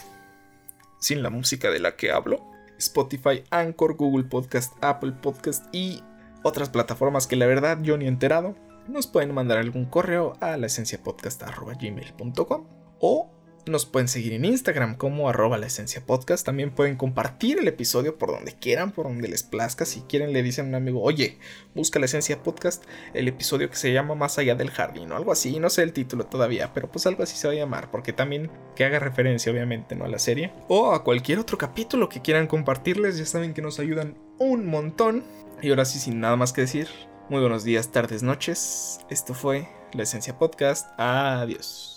sin 1.00 1.24
la 1.24 1.30
música 1.30 1.72
de 1.72 1.80
la 1.80 1.96
que 1.96 2.12
hablo, 2.12 2.46
Spotify, 2.78 3.46
Anchor, 3.50 3.96
Google 3.96 4.26
Podcast, 4.26 4.74
Apple 4.82 5.14
Podcast 5.14 5.74
y 5.74 6.04
otras 6.44 6.70
plataformas 6.70 7.26
que 7.26 7.38
la 7.38 7.46
verdad 7.46 7.80
yo 7.82 7.98
ni 7.98 8.04
he 8.04 8.10
enterado. 8.10 8.58
Nos 8.90 9.08
pueden 9.08 9.34
mandar 9.34 9.60
algún 9.60 9.86
correo 9.86 10.34
a 10.42 10.58
la 10.58 10.68
esenciapodcast.gmail.com 10.68 12.68
o 13.00 13.37
nos 13.72 13.86
pueden 13.86 14.08
seguir 14.08 14.34
en 14.34 14.46
Instagram 14.46 14.96
como 14.96 15.30
arroba 15.30 15.58
la 15.58 15.68
esencia 15.68 16.06
podcast. 16.06 16.46
También 16.46 16.72
pueden 16.72 16.96
compartir 16.96 17.60
el 17.60 17.68
episodio 17.68 18.18
por 18.18 18.32
donde 18.32 18.54
quieran, 18.54 18.92
por 18.92 19.06
donde 19.06 19.28
les 19.28 19.44
plazca. 19.44 19.86
Si 19.86 20.02
quieren 20.02 20.34
le 20.34 20.44
dicen 20.44 20.66
a 20.66 20.70
un 20.70 20.76
amigo, 20.76 21.02
oye, 21.02 21.38
busca 21.76 22.00
la 22.00 22.06
esencia 22.06 22.44
podcast, 22.44 22.84
el 23.14 23.28
episodio 23.28 23.70
que 23.70 23.76
se 23.76 23.94
llama 23.94 24.16
Más 24.16 24.38
allá 24.38 24.56
del 24.56 24.72
jardín 24.72 25.12
o 25.12 25.16
algo 25.16 25.32
así. 25.32 25.60
No 25.60 25.70
sé 25.70 25.84
el 25.84 25.94
título 25.94 26.26
todavía, 26.26 26.74
pero 26.74 26.92
pues 26.92 27.06
algo 27.08 27.24
así 27.24 27.38
se 27.38 27.48
va 27.48 27.54
a 27.54 27.58
llamar. 27.58 27.92
Porque 27.92 28.14
también 28.14 28.50
que 28.76 28.86
haga 28.86 29.00
referencia 29.00 29.52
obviamente 29.52 29.96
¿no? 29.96 30.06
a 30.06 30.10
la 30.10 30.20
serie. 30.20 30.52
O 30.68 30.94
a 30.94 31.04
cualquier 31.04 31.40
otro 31.40 31.58
capítulo 31.58 32.10
que 32.10 32.22
quieran 32.22 32.48
compartirles. 32.48 33.18
Ya 33.18 33.26
saben 33.26 33.54
que 33.54 33.62
nos 33.62 33.80
ayudan 33.80 34.18
un 34.40 34.68
montón. 34.68 35.24
Y 35.62 35.70
ahora 35.70 35.86
sí, 35.86 36.00
sin 36.00 36.20
nada 36.20 36.36
más 36.36 36.54
que 36.54 36.62
decir, 36.62 36.88
muy 37.30 37.42
buenos 37.42 37.64
días, 37.64 37.92
tardes, 37.92 38.24
noches. 38.24 39.00
Esto 39.10 39.34
fue 39.34 39.68
la 39.94 40.04
esencia 40.04 40.38
podcast. 40.38 40.88
Adiós. 40.98 41.97